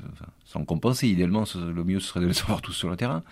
sans 0.48 0.64
compenser. 0.64 1.08
Idéalement, 1.08 1.44
le 1.54 1.84
mieux 1.84 2.00
ce 2.00 2.08
serait 2.08 2.20
de 2.20 2.26
les 2.26 2.32
savoir 2.42 2.62
tous 2.62 2.72
sur 2.72 2.88
le 2.88 2.96
terrain. 2.96 3.22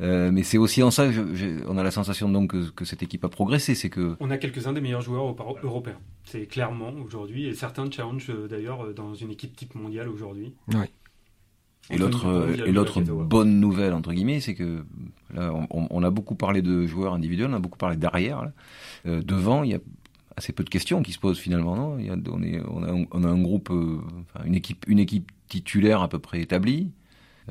Euh, 0.00 0.30
mais 0.30 0.42
c'est 0.42 0.58
aussi 0.58 0.82
en 0.82 0.90
ça 0.90 1.08
qu'on 1.10 1.78
a 1.78 1.82
la 1.82 1.90
sensation 1.90 2.28
donc 2.28 2.54
que, 2.72 2.84
cette 2.84 3.02
équipe 3.02 3.24
a 3.24 3.28
progressé. 3.28 3.74
C'est 3.74 3.90
que 3.90 4.16
on 4.20 4.30
a 4.30 4.36
quelques-uns 4.36 4.74
des 4.74 4.80
meilleurs 4.80 5.00
joueurs 5.00 5.34
européens. 5.62 5.98
C'est 6.24 6.46
clairement 6.46 6.92
aujourd'hui 7.04 7.46
et 7.46 7.54
certains 7.54 7.90
challenge 7.90 8.28
euh, 8.28 8.48
d'ailleurs 8.48 8.84
euh, 8.84 8.92
dans 8.92 9.14
une 9.14 9.30
équipe 9.30 9.56
type 9.56 9.74
mondiale 9.74 10.08
aujourd'hui. 10.08 10.52
Oui. 10.68 10.86
Et 11.90 11.96
l'autre 11.96 12.50
et 12.66 12.70
l'autre 12.70 13.00
bonne 13.00 13.60
nouvelle 13.60 13.94
entre 13.94 14.12
guillemets, 14.12 14.40
c'est 14.40 14.54
que 14.54 14.84
là, 15.32 15.54
on, 15.70 16.02
a 16.02 16.10
beaucoup 16.10 16.34
parlé 16.34 16.60
de 16.60 16.86
joueurs 16.86 17.14
individuels, 17.14 17.48
on 17.50 17.54
a 17.54 17.58
beaucoup 17.60 17.78
parlé 17.78 17.96
d'arrière. 17.96 18.50
Euh, 19.06 19.22
devant, 19.22 19.62
il 19.62 19.70
y 19.70 19.74
a 19.74 19.78
assez 20.38 20.52
peu 20.52 20.64
de 20.64 20.70
questions 20.70 21.02
qui 21.02 21.12
se 21.12 21.18
posent 21.18 21.38
finalement. 21.38 21.76
Non? 21.76 21.98
Il 21.98 22.06
y 22.06 22.10
a, 22.10 22.16
on, 22.30 22.42
est, 22.42 22.60
on, 22.68 23.22
a, 23.24 23.28
un 23.28 23.42
groupe, 23.42 23.70
enfin, 23.70 24.44
une 24.46 24.54
équipe, 24.54 24.84
une 24.88 24.98
équipe 24.98 25.30
titulaire 25.48 26.02
à 26.02 26.08
peu 26.08 26.18
près 26.18 26.40
établi 26.40 26.92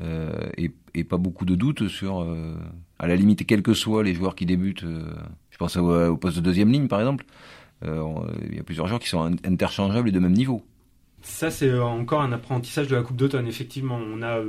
euh, 0.00 0.48
et, 0.56 0.70
et, 0.94 1.04
pas 1.04 1.16
beaucoup 1.16 1.44
de 1.44 1.54
doutes 1.54 1.88
sur, 1.88 2.22
euh, 2.22 2.54
à 2.98 3.06
la 3.06 3.16
limite, 3.16 3.44
quels 3.46 3.62
que 3.62 3.74
soient 3.74 4.04
les 4.04 4.14
joueurs 4.14 4.34
qui 4.34 4.46
débutent. 4.46 4.84
Euh, 4.84 5.12
je 5.50 5.56
pense 5.58 5.76
au, 5.76 6.16
poste 6.16 6.36
de 6.36 6.42
deuxième 6.42 6.70
ligne, 6.70 6.88
par 6.88 7.00
exemple. 7.00 7.24
Euh, 7.84 8.02
il 8.48 8.56
y 8.56 8.60
a 8.60 8.62
plusieurs 8.62 8.86
joueurs 8.86 9.00
qui 9.00 9.08
sont 9.08 9.36
interchangeables 9.44 10.08
et 10.08 10.12
de 10.12 10.18
même 10.18 10.32
niveau. 10.32 10.64
Ça, 11.22 11.50
c'est 11.50 11.76
encore 11.78 12.22
un 12.22 12.32
apprentissage 12.32 12.86
de 12.86 12.94
la 12.94 13.02
Coupe 13.02 13.16
d'automne. 13.16 13.48
Effectivement, 13.48 13.96
on 13.96 14.22
a 14.22 14.40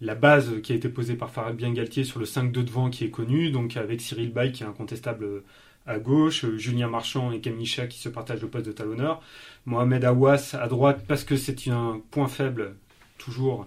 la 0.00 0.14
base 0.14 0.60
qui 0.62 0.72
a 0.72 0.76
été 0.76 0.88
posée 0.88 1.14
par 1.14 1.30
Fabien 1.30 1.72
Galtier 1.72 2.02
sur 2.02 2.18
le 2.18 2.26
5-2 2.26 2.50
devant 2.64 2.90
qui 2.90 3.04
est 3.04 3.10
connu, 3.10 3.50
donc 3.50 3.76
avec 3.76 4.00
Cyril 4.00 4.32
Bay 4.32 4.50
qui 4.50 4.64
est 4.64 4.66
incontestable 4.66 5.42
à 5.86 5.98
gauche, 5.98 6.44
Julien 6.56 6.88
Marchand 6.88 7.32
et 7.32 7.40
Kamisha 7.40 7.86
qui 7.86 7.98
se 7.98 8.08
partagent 8.08 8.42
le 8.42 8.48
poste 8.48 8.66
de 8.66 8.72
talonneur, 8.72 9.22
Mohamed 9.66 10.04
Awas 10.04 10.54
à 10.54 10.68
droite 10.68 11.04
parce 11.06 11.24
que 11.24 11.36
c'est 11.36 11.68
un 11.68 12.00
point 12.10 12.28
faible 12.28 12.74
toujours 13.16 13.66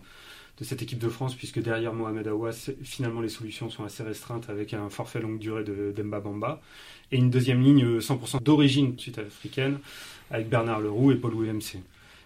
de 0.59 0.63
cette 0.63 0.81
équipe 0.81 0.99
de 0.99 1.09
France 1.09 1.35
puisque 1.35 1.61
derrière 1.61 1.93
Mohamed 1.93 2.27
Awas 2.27 2.69
finalement 2.83 3.21
les 3.21 3.29
solutions 3.29 3.69
sont 3.69 3.83
assez 3.83 4.03
restreintes 4.03 4.49
avec 4.49 4.73
un 4.73 4.89
forfait 4.89 5.19
longue 5.19 5.39
durée 5.39 5.63
de 5.63 5.93
Demba 5.95 6.19
Bamba 6.19 6.61
et 7.11 7.17
une 7.17 7.29
deuxième 7.29 7.61
ligne 7.61 7.99
100% 7.99 8.43
d'origine 8.43 8.97
sud-africaine 8.97 9.79
avec 10.29 10.49
Bernard 10.49 10.81
Leroux 10.81 11.11
et 11.11 11.15
Paul 11.15 11.33
Willemse. 11.33 11.77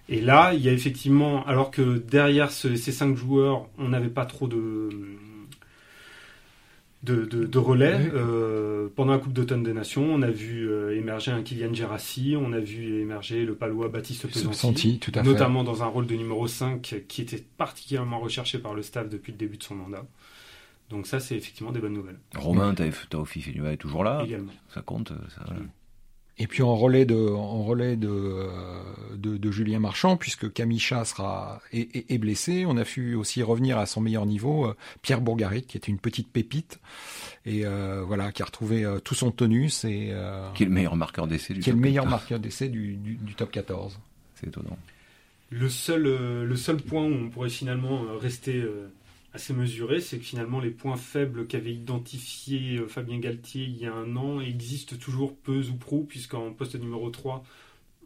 Et 0.07 0.21
là, 0.21 0.53
il 0.53 0.61
y 0.61 0.69
a 0.69 0.71
effectivement, 0.71 1.43
alors 1.47 1.71
que 1.71 1.97
derrière 1.97 2.51
ces 2.51 2.77
cinq 2.77 3.15
joueurs, 3.15 3.67
on 3.79 3.89
n'avait 3.89 4.09
pas 4.09 4.25
trop 4.25 4.47
de, 4.47 4.89
de, 7.05 7.57
relais. 7.57 8.11
Euh, 8.13 8.89
pendant 8.95 9.13
la 9.13 9.19
Coupe 9.19 9.33
d'automne 9.33 9.63
des 9.63 9.73
Nations, 9.73 10.05
on 10.13 10.21
a 10.21 10.29
vu 10.29 10.69
euh, 10.69 10.97
émerger 10.97 11.31
un 11.31 11.41
Kylian 11.41 11.73
Gerassi, 11.73 12.35
on 12.39 12.53
a 12.53 12.59
vu 12.59 13.01
émerger 13.01 13.45
le 13.45 13.55
palois 13.55 13.89
Baptiste 13.89 14.27
Pesanti, 14.27 14.99
tout 14.99 15.11
à 15.15 15.23
notamment 15.23 15.63
dans 15.63 15.83
un 15.83 15.87
rôle 15.87 16.07
de 16.07 16.15
numéro 16.15 16.47
5 16.47 17.03
qui 17.07 17.21
était 17.21 17.43
particulièrement 17.57 18.19
recherché 18.19 18.59
par 18.59 18.73
le 18.73 18.81
staff 18.81 19.09
depuis 19.09 19.31
le 19.31 19.37
début 19.37 19.57
de 19.57 19.63
son 19.63 19.75
mandat. 19.75 20.05
Donc 20.89 21.07
ça, 21.07 21.19
c'est 21.19 21.35
effectivement 21.35 21.71
des 21.71 21.79
bonnes 21.79 21.93
nouvelles. 21.93 22.19
Romain 22.35 22.75
Taofi 23.09 23.39
est 23.39 23.77
toujours 23.77 24.03
là. 24.03 24.23
Également. 24.23 24.51
Ça 24.73 24.81
compte. 24.81 25.13
Ça, 25.35 25.45
Et 26.37 26.47
puis 26.47 26.63
en 26.63 26.75
relais 26.75 27.05
de, 27.05 27.15
en 27.15 27.63
relais 27.63 27.95
de, 27.95 28.49
de, 29.15 29.37
de, 29.37 29.51
Julien 29.51 29.79
Marchand, 29.79 30.17
puisque 30.17 30.51
Camicha 30.51 31.05
sera 31.05 31.61
est, 31.71 32.11
est, 32.11 32.17
blessé, 32.17 32.65
on 32.67 32.75
a 32.75 32.83
pu 32.83 33.15
aussi 33.15 33.41
revenir 33.41 33.77
à 33.77 33.85
son 33.85 34.01
meilleur 34.01 34.25
niveau 34.25 34.65
euh, 34.65 34.75
Pierre 35.01 35.21
Bourgarit, 35.21 35.63
qui 35.63 35.77
était 35.77 35.91
une 35.91 35.99
petite 35.99 36.27
pépite 36.27 36.81
et 37.45 37.65
euh, 37.65 38.03
voilà, 38.05 38.33
qui 38.33 38.41
a 38.41 38.45
retrouvé 38.45 38.83
euh, 38.83 38.99
tout 38.99 39.15
son 39.15 39.31
tonus 39.31 39.85
et 39.85 40.13
qui 40.55 40.63
est 40.63 40.65
le 40.65 40.71
meilleur 40.73 40.97
marqueur 40.97 41.27
d'essai 41.27 41.53
du 41.53 41.61
qui 41.61 41.69
est 41.69 41.73
le 41.73 41.79
meilleur 41.79 42.05
marqueur 42.05 42.39
d'essai 42.39 42.67
du, 42.67 42.95
du, 42.95 43.15
du, 43.15 43.33
top 43.33 43.51
14. 43.51 43.97
C'est 44.35 44.47
étonnant. 44.47 44.77
Le 45.51 45.69
seul, 45.69 46.03
le 46.03 46.55
seul 46.57 46.77
point 46.77 47.03
où 47.03 47.13
on 47.13 47.29
pourrait 47.29 47.49
finalement 47.49 48.01
rester 48.19 48.61
assez 49.35 49.53
mesuré, 49.53 49.99
c'est 49.99 50.17
que 50.17 50.23
finalement 50.23 50.59
les 50.59 50.71
points 50.71 50.95
faibles 50.95 51.45
qu'avait 51.45 51.73
identifié 51.73 52.77
euh, 52.79 52.87
Fabien 52.87 53.19
Galtier 53.19 53.65
il 53.65 53.77
y 53.77 53.85
a 53.85 53.93
un 53.93 54.15
an 54.15 54.39
existent 54.39 54.95
toujours 54.95 55.35
peu 55.35 55.61
ou 55.69 55.75
prou, 55.75 56.05
puisqu'en 56.05 56.51
poste 56.53 56.75
numéro 56.75 57.09
3, 57.09 57.43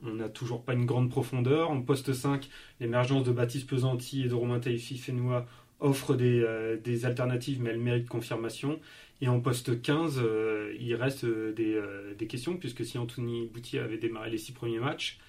on 0.04 0.16
n'a 0.16 0.30
toujours 0.30 0.64
pas 0.64 0.74
une 0.74 0.86
grande 0.86 1.10
profondeur. 1.10 1.70
En 1.70 1.82
poste 1.82 2.14
5, 2.14 2.50
l'émergence 2.80 3.24
de 3.24 3.32
Baptiste 3.32 3.70
Pesanti 3.70 4.24
et 4.24 4.28
de 4.28 4.34
Romain 4.34 4.60
Taifi 4.60 4.98
Fénois 4.98 5.46
offre 5.80 6.16
des, 6.16 6.42
euh, 6.42 6.78
alternatives, 7.04 7.62
mais 7.62 7.70
elles 7.70 7.80
méritent 7.80 8.10
confirmation. 8.10 8.80
Et 9.22 9.28
en 9.28 9.40
poste 9.40 9.82
15, 9.82 10.20
euh, 10.24 10.74
il 10.80 10.96
reste 10.96 11.26
des, 11.26 11.80
des, 12.18 12.28
questions, 12.28 12.58
puisque 12.58 12.84
si 12.84 12.98
Anthony 12.98 13.48
Boutier 13.48 13.80
avait 13.80 13.98
démarré 13.98 14.32
les 14.32 14.38
six 14.38 14.54
premiers 14.54 14.80
matchs, 14.80 15.20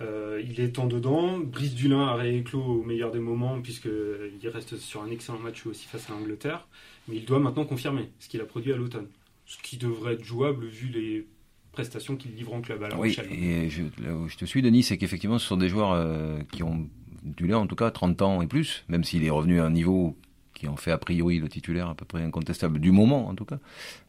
euh, 0.00 0.42
il 0.48 0.60
est 0.60 0.78
en 0.78 0.86
dedans. 0.86 1.38
Brice 1.38 1.74
Dulin 1.74 2.06
a 2.06 2.14
rééclos 2.14 2.62
au 2.62 2.82
meilleur 2.82 3.10
des 3.10 3.18
moments, 3.18 3.60
puisqu'il 3.60 4.48
reste 4.48 4.76
sur 4.76 5.02
un 5.02 5.10
excellent 5.10 5.38
match 5.38 5.66
aussi 5.66 5.86
face 5.86 6.08
à 6.08 6.12
l'Angleterre. 6.12 6.66
Mais 7.08 7.16
il 7.16 7.24
doit 7.24 7.40
maintenant 7.40 7.64
confirmer 7.64 8.10
ce 8.18 8.28
qu'il 8.28 8.40
a 8.40 8.44
produit 8.44 8.72
à 8.72 8.76
l'automne. 8.76 9.08
Ce 9.46 9.56
qui 9.58 9.76
devrait 9.76 10.14
être 10.14 10.24
jouable 10.24 10.66
vu 10.66 10.88
les 10.88 11.26
prestations 11.72 12.16
qu'il 12.16 12.34
livre 12.34 12.54
en 12.54 12.60
club. 12.60 12.84
oui, 12.98 13.16
et 13.30 13.70
je, 13.70 13.82
je, 14.28 14.36
te 14.36 14.44
suis, 14.44 14.62
Denis, 14.62 14.82
c'est 14.82 14.98
qu'effectivement, 14.98 15.38
ce 15.38 15.46
sont 15.46 15.56
des 15.56 15.68
joueurs 15.68 15.92
euh, 15.92 16.38
qui 16.52 16.62
ont, 16.62 16.88
Dulin 17.22 17.58
en 17.58 17.66
tout 17.66 17.76
cas, 17.76 17.90
30 17.90 18.22
ans 18.22 18.42
et 18.42 18.46
plus, 18.46 18.84
même 18.88 19.04
s'il 19.04 19.24
est 19.24 19.30
revenu 19.30 19.60
à 19.60 19.66
un 19.66 19.70
niveau 19.70 20.16
qui 20.58 20.68
en 20.68 20.76
fait 20.76 20.90
a 20.90 20.98
priori 20.98 21.38
le 21.38 21.48
titulaire 21.48 21.88
à 21.88 21.94
peu 21.94 22.04
près 22.04 22.22
incontestable 22.22 22.78
du 22.78 22.90
moment 22.90 23.28
en 23.28 23.34
tout 23.34 23.44
cas. 23.44 23.58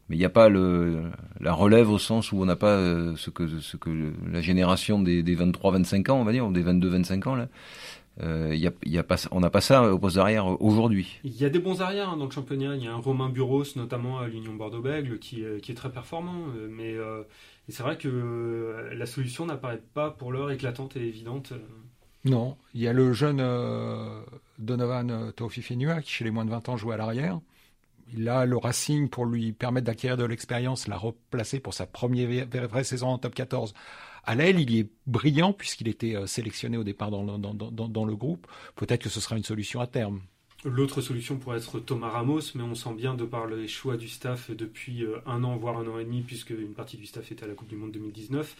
Mais 0.08 0.16
il 0.16 0.18
n'y 0.18 0.24
a 0.24 0.30
pas 0.30 0.48
le, 0.48 1.02
la 1.40 1.52
relève 1.52 1.88
au 1.88 1.98
sens 1.98 2.32
où 2.32 2.42
on 2.42 2.44
n'a 2.44 2.56
pas 2.56 2.74
euh, 2.74 3.14
ce 3.16 3.30
que, 3.30 3.46
ce 3.46 3.76
que 3.76 3.90
la 4.30 4.40
génération 4.40 5.00
des, 5.00 5.22
des 5.22 5.36
23-25 5.36 6.10
ans, 6.10 6.20
on 6.20 6.24
va 6.24 6.32
dire, 6.32 6.46
ou 6.46 6.52
des 6.52 6.64
22-25 6.64 7.28
ans 7.28 7.34
là. 7.36 7.48
Euh, 8.22 8.54
y 8.54 8.66
a, 8.66 8.72
y 8.84 8.98
a 8.98 9.02
pas, 9.02 9.16
on 9.30 9.40
n'a 9.40 9.50
pas 9.50 9.60
ça 9.60 9.92
au 9.92 9.98
poste 9.98 10.16
d'arrière 10.16 10.60
aujourd'hui. 10.60 11.20
Il 11.24 11.34
y 11.36 11.44
a 11.44 11.48
des 11.48 11.58
bons 11.58 11.80
arrières 11.80 12.10
hein, 12.10 12.16
dans 12.16 12.26
le 12.26 12.30
championnat. 12.30 12.76
Il 12.76 12.84
y 12.84 12.88
a 12.88 12.92
un 12.92 12.98
Romain 12.98 13.30
Buros, 13.30 13.64
notamment 13.76 14.18
à 14.18 14.28
l'Union 14.28 14.52
Bordeaux-Bègles, 14.54 15.18
qui, 15.18 15.44
euh, 15.44 15.58
qui, 15.58 15.72
est 15.72 15.74
très 15.74 15.90
performant. 15.90 16.46
Euh, 16.56 16.68
mais 16.68 16.96
c'est 17.68 17.82
vrai 17.82 17.96
que 17.96 18.90
la 18.92 19.06
solution 19.06 19.46
n'apparaît 19.46 19.82
pas 19.94 20.10
pour 20.10 20.32
l'heure 20.32 20.50
éclatante 20.50 20.96
et 20.96 21.06
évidente. 21.06 21.52
Non, 22.24 22.56
il 22.74 22.82
y 22.82 22.88
a 22.88 22.92
le 22.92 23.12
jeune 23.12 23.40
euh, 23.40 24.20
Donovan 24.58 25.10
euh, 25.10 25.30
Tofifinua 25.32 26.02
qui, 26.02 26.10
chez 26.10 26.24
les 26.24 26.30
moins 26.30 26.44
de 26.44 26.50
20 26.50 26.68
ans, 26.68 26.76
joue 26.76 26.92
à 26.92 26.96
l'arrière. 26.96 27.40
Il 28.12 28.28
a 28.28 28.44
le 28.44 28.56
Racing 28.56 29.08
pour 29.08 29.24
lui 29.24 29.52
permettre 29.52 29.86
d'acquérir 29.86 30.16
de 30.16 30.24
l'expérience, 30.24 30.86
l'a 30.88 30.98
replacé 30.98 31.60
pour 31.60 31.72
sa 31.72 31.86
première 31.86 32.46
vraie 32.68 32.84
saison 32.84 33.08
en 33.08 33.18
top 33.18 33.34
14. 33.34 33.72
À 34.24 34.34
l'aile, 34.34 34.60
il 34.60 34.70
y 34.70 34.80
est 34.80 34.90
brillant 35.06 35.52
puisqu'il 35.52 35.88
était 35.88 36.14
euh, 36.14 36.26
sélectionné 36.26 36.76
au 36.76 36.84
départ 36.84 37.10
dans, 37.10 37.38
dans 37.38 38.04
le 38.04 38.16
groupe. 38.16 38.46
Peut-être 38.76 39.04
que 39.04 39.08
ce 39.08 39.20
sera 39.20 39.36
une 39.36 39.44
solution 39.44 39.80
à 39.80 39.86
terme. 39.86 40.20
L'autre 40.66 41.00
solution 41.00 41.38
pourrait 41.38 41.56
être 41.56 41.80
Thomas 41.80 42.10
Ramos, 42.10 42.52
mais 42.54 42.62
on 42.62 42.74
sent 42.74 42.92
bien 42.94 43.14
de 43.14 43.24
par 43.24 43.46
les 43.46 43.66
choix 43.66 43.96
du 43.96 44.08
staff 44.08 44.50
depuis 44.50 45.06
un 45.24 45.42
an, 45.42 45.56
voire 45.56 45.78
un 45.78 45.86
an 45.86 45.98
et 45.98 46.04
demi, 46.04 46.20
puisque 46.20 46.50
une 46.50 46.74
partie 46.74 46.98
du 46.98 47.06
staff 47.06 47.32
était 47.32 47.44
à 47.44 47.46
la 47.48 47.54
Coupe 47.54 47.68
du 47.68 47.76
Monde 47.76 47.92
2019 47.92 48.56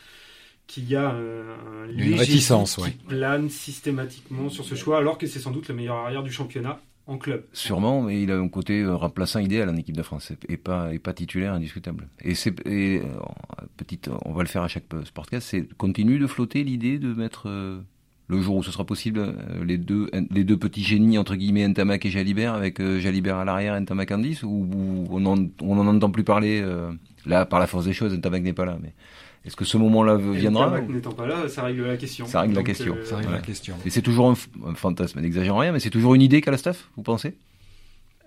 qu'il 0.71 0.89
y 0.89 0.95
a 0.95 1.11
un, 1.11 1.89
une 1.89 2.15
réticence 2.15 2.77
qui 2.77 2.93
plane 2.93 3.51
systématiquement 3.51 4.49
sur 4.49 4.65
ce 4.65 4.77
choix, 4.77 4.99
alors 4.99 5.19
que 5.19 5.27
c'est 5.27 5.41
sans 5.41 5.51
doute 5.51 5.67
le 5.69 5.75
meilleur 5.75 5.97
arrière 5.97 6.23
du 6.23 6.31
championnat 6.31 6.81
en 7.09 7.19
club. 7.19 7.45
Sûrement, 7.53 8.03
mais 8.03 8.23
il 8.23 8.31
a 8.31 8.37
un 8.37 8.49
côté 8.49 8.83
euh, 8.83 8.95
remplaçant 8.95 9.41
idéal 9.41 9.69
en 9.69 9.77
équipe 9.77 9.97
de 9.97 10.03
France 10.03 10.33
et 10.49 10.57
pas 10.57 10.95
et 10.95 11.01
pas 11.01 11.13
titulaire 11.13 11.55
indiscutable. 11.55 12.09
Et 12.23 12.37
c'est 12.37 12.55
euh, 12.69 13.01
petite, 13.77 14.11
on 14.25 14.33
va 14.33 14.43
le 14.43 14.49
faire 14.49 14.63
à 14.63 14.69
chaque 14.69 14.85
sportcast, 15.05 15.49
c'est 15.49 15.75
continue 15.75 16.21
de 16.21 16.29
flotter 16.29 16.63
l'idée 16.63 17.01
de 17.01 17.13
mettre 17.15 17.49
euh, 17.49 17.81
le 18.29 18.41
jour 18.41 18.55
où 18.55 18.63
ce 18.63 18.71
sera 18.71 18.85
possible 18.85 19.35
les 19.65 19.77
deux 19.77 20.09
les 20.31 20.45
deux 20.45 20.57
petits 20.57 20.85
génies 20.85 21.19
entre 21.19 21.35
guillemets 21.35 21.67
Ntamak 21.67 22.07
et 22.07 22.11
Jalibert 22.11 22.55
avec 22.55 22.81
Jalibert 22.81 23.39
à 23.39 23.45
l'arrière 23.45 23.81
Ntamak 23.81 24.13
en 24.13 24.19
10 24.19 24.45
ou, 24.45 24.69
on 25.11 25.27
en 25.27 25.49
on 25.61 25.79
en 25.79 25.87
entend 25.89 26.13
plus 26.13 26.23
parler 26.23 26.65
là 27.27 27.45
par 27.45 27.59
la 27.59 27.67
force 27.67 27.87
des 27.87 27.93
choses 27.93 28.15
Ntamak 28.15 28.45
n'est 28.45 28.53
pas 28.53 28.67
là 28.67 28.79
mais 28.81 28.95
est-ce 29.45 29.57
que 29.57 29.65
ce 29.65 29.79
moment-là 29.79 30.17
viendra 30.17 30.81
N'étant 30.83 31.13
pas 31.13 31.27
là, 31.27 31.49
ça 31.49 31.63
règle 31.63 31.87
la 31.87 31.97
question. 31.97 32.27
Ça 32.27 32.43
règle 32.43 32.55
la 32.55 32.63
question. 32.63 32.95
Euh, 32.95 33.05
ça 33.05 33.17
règle 33.17 33.33
la 33.33 33.41
question. 33.41 33.77
Et 33.87 33.91
c'est 33.91 34.03
toujours 34.03 34.31
un, 34.31 34.75
fantasme, 34.75 35.21
n'exagérons 35.21 35.59
rien, 35.59 35.73
mais 35.73 35.81
c'est 35.81 35.91
toujours 35.91 36.15
une 36.15 36.23
idée 36.23 36.43
qu'a 36.43 36.51
la 36.51 36.59
staff, 36.59 36.91
vous 36.97 37.03
pensez? 37.03 37.35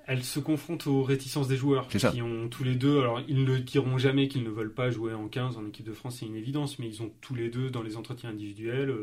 Elle 0.06 0.24
se 0.24 0.40
confronte 0.40 0.88
aux 0.88 1.04
réticences 1.04 1.48
des 1.48 1.56
joueurs 1.56 1.88
qui 1.88 2.22
ont 2.22 2.50
tous 2.50 2.64
les 2.64 2.76
deux. 2.76 3.00
Alors, 3.00 3.22
ils 3.28 3.46
ne 3.46 3.58
diront 3.58 3.98
jamais 3.98 4.28
qu'ils 4.28 4.44
ne 4.44 4.50
veulent 4.50 4.74
pas 4.74 4.90
jouer 4.90 5.14
en 5.14 5.28
15 5.28 5.56
en 5.58 5.66
équipe 5.68 5.86
de 5.86 5.94
France, 5.94 6.18
c'est 6.20 6.26
une 6.26 6.36
évidence, 6.36 6.80
mais 6.80 6.88
ils 6.88 7.02
ont 7.04 7.12
tous 7.22 7.36
les 7.36 7.50
deux 7.50 7.70
dans 7.70 7.84
les 7.84 7.96
entretiens 7.96 8.32
individuels. 8.32 8.94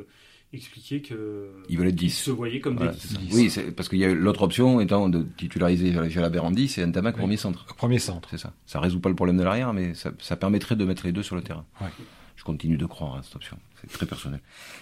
Expliqué 0.53 1.01
que 1.01 1.49
ils 1.69 1.79
veulent 1.79 1.89
être 1.89 1.95
10. 1.95 2.11
se 2.11 2.31
voyaient 2.33 2.59
comme 2.59 2.77
des 2.77 2.89
10. 2.89 3.19
Oui, 3.33 3.53
parce 3.77 3.89
qu'il 3.89 3.99
y 3.99 4.05
a 4.05 4.13
l'autre 4.13 4.43
option 4.43 4.81
étant 4.81 5.09
de 5.09 5.25
titulariser 5.37 5.93
Jalabert 6.11 6.45
en 6.45 6.51
10 6.51 6.79
et 6.79 6.87
Ntamak 6.87 7.15
oui. 7.15 7.21
premier 7.21 7.37
centre. 7.37 7.67
Premier 7.77 8.01
centre. 8.01 8.29
C'est 8.31 8.39
ça. 8.39 8.53
Ça 8.67 8.81
résout 8.81 8.99
pas 8.99 9.09
le 9.09 9.15
problème 9.15 9.37
de 9.37 9.45
l'arrière, 9.45 9.73
mais 9.73 9.95
ça, 9.95 10.11
ça, 10.19 10.35
permettrait 10.35 10.75
de 10.75 10.85
mettre 10.85 11.07
les 11.07 11.13
deux 11.13 11.23
sur 11.23 11.37
le 11.37 11.43
terrain. 11.43 11.65
Ouais. 11.81 11.87
Je 12.35 12.43
continue 12.43 12.77
de 12.77 12.87
croire 12.87 13.17
à 13.17 13.23
cette 13.23 13.37
option. 13.37 13.59
C'est 13.81 13.93
très 13.93 14.07
personnel. 14.07 14.41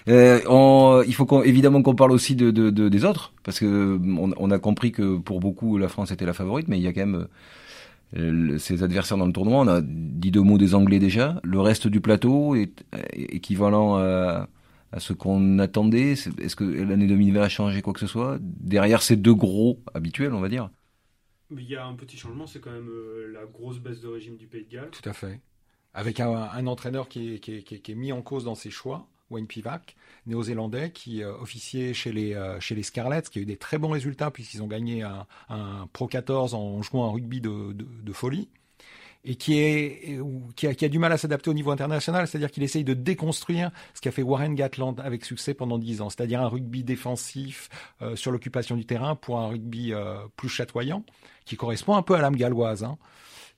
Euh, 0.09 0.41
on, 0.49 1.03
il 1.07 1.15
faut 1.15 1.27
qu'on, 1.27 1.43
évidemment 1.43 1.83
qu'on 1.83 1.95
parle 1.95 2.13
aussi 2.13 2.35
de, 2.35 2.51
de, 2.51 2.71
de, 2.71 2.89
des 2.89 3.05
autres, 3.05 3.35
parce 3.43 3.59
que 3.59 4.01
on, 4.03 4.33
on, 4.39 4.51
a 4.51 4.59
compris 4.59 4.91
que 4.91 5.19
pour 5.19 5.39
beaucoup 5.39 5.77
la 5.77 5.89
France 5.89 6.11
était 6.13 6.25
la 6.25 6.33
favorite, 6.33 6.69
mais 6.69 6.79
il 6.79 6.83
y 6.83 6.87
a 6.87 6.93
quand 6.95 7.05
même 7.05 7.29
euh, 8.17 8.57
ses 8.59 8.83
adversaires 8.83 9.19
dans 9.19 9.27
le 9.27 9.33
tournoi. 9.33 9.61
On 9.61 9.69
a 9.69 9.83
dit 9.83 10.31
deux 10.31 10.41
mots 10.41 10.57
des 10.57 10.75
Anglais 10.75 10.99
déjà. 10.99 11.41
Le 11.45 11.61
reste 11.61 11.89
du 11.89 12.01
plateau 12.01 12.55
est, 12.55 12.85
équivalent 13.13 13.97
à, 13.99 14.49
à 14.93 15.01
ce 15.01 15.13
qu'on 15.13 15.59
attendait? 15.59 16.13
Est-ce 16.13 16.57
que 16.57 16.65
l'année 16.65 17.07
2020 17.07 17.43
a 17.43 17.49
changé 17.49 17.83
quoi 17.83 17.93
que 17.93 18.01
ce 18.01 18.07
soit? 18.07 18.39
Derrière 18.41 19.03
ces 19.03 19.17
deux 19.17 19.35
gros 19.35 19.81
habituels, 19.95 20.35
on 20.35 20.41
va 20.41 20.49
dire 20.49 20.71
Il 21.51 21.63
y 21.63 21.77
a 21.77 21.85
un 21.85 21.95
petit 21.95 22.17
changement, 22.17 22.47
c'est 22.47 22.61
quand 22.61 22.73
même 22.73 22.89
euh, 22.89 23.33
la 23.33 23.47
grosse 23.47 23.79
baisse 23.79 24.01
de 24.01 24.09
régime 24.09 24.37
du 24.37 24.47
Pays 24.47 24.65
de 24.65 24.71
Galles. 24.71 24.91
Tout 24.91 25.09
à 25.09 25.13
fait 25.13 25.41
avec 25.95 26.21
un, 26.21 26.33
un 26.33 26.67
entraîneur 26.67 27.09
qui 27.09 27.35
est, 27.35 27.39
qui, 27.41 27.57
est, 27.57 27.63
qui 27.63 27.93
est, 27.93 27.95
mis 27.95 28.13
en 28.13 28.23
cause 28.23 28.45
dans 28.45 28.55
ses 28.55 28.71
choix, 28.71 29.09
Wayne 29.31 29.47
Pivac, 29.47 29.97
néo-zélandais, 30.27 30.93
qui 30.93 31.23
euh, 31.23 31.37
officiait 31.39 31.93
chez 31.95 32.13
les, 32.13 32.35
euh, 32.35 32.61
chez 32.61 32.75
les 32.75 32.83
Scarlets, 32.83 33.23
qui 33.23 33.41
a 33.41 33.43
eu 33.43 33.47
des 33.47 33.57
très 33.57 33.79
bons 33.79 33.91
résultats 33.91 34.31
puisqu'ils 34.31 34.63
ont 34.63 34.69
gagné 34.69 35.03
un, 35.03 35.27
un, 35.49 35.89
Pro 35.93 36.07
14 36.07 36.55
en 36.55 36.83
jouant 36.83 37.09
un 37.09 37.13
rugby 37.13 37.41
de, 37.41 37.73
de, 37.73 37.85
de 38.03 38.13
folie 38.13 38.49
et 39.25 39.35
qui, 39.35 39.59
est, 39.59 40.21
qui, 40.57 40.67
a, 40.67 40.75
qui 40.75 40.85
a 40.85 40.89
du 40.89 40.99
mal 40.99 41.13
à 41.13 41.19
s'adapter 41.19 41.51
au 41.51 41.55
niveau 41.55 41.71
international, 41.71 42.27
c'est-à-dire 42.27 42.51
qu'il 42.51 42.63
essaye 42.63 42.85
de 42.85 42.95
déconstruire 42.95 43.71
ce 43.95 44.01
qu'a 44.01 44.11
fait 44.11 44.23
Warren 44.23 44.55
Gatland 44.55 45.01
avec 45.01 45.25
succès 45.25 45.55
pendant 45.55 45.79
dix 45.79 46.01
ans, 46.01 46.09
c'est-à-dire 46.09 46.41
un 46.41 46.49
rugby 46.49 46.85
défensif 46.85 47.69
euh, 48.01 48.17
sur 48.17 48.31
l'occupation 48.31 48.77
du 48.77 48.87
terrain 48.87 49.17
pour 49.17 49.39
un 49.39 49.49
rugby 49.49 49.93
euh, 49.93 50.17
plus 50.37 50.49
chatoyant, 50.49 51.05
qui 51.45 51.57
correspond 51.57 51.97
un 51.97 52.03
peu 52.03 52.15
à 52.15 52.21
l'âme 52.21 52.37
galloise. 52.37 52.85
Hein. 52.85 52.97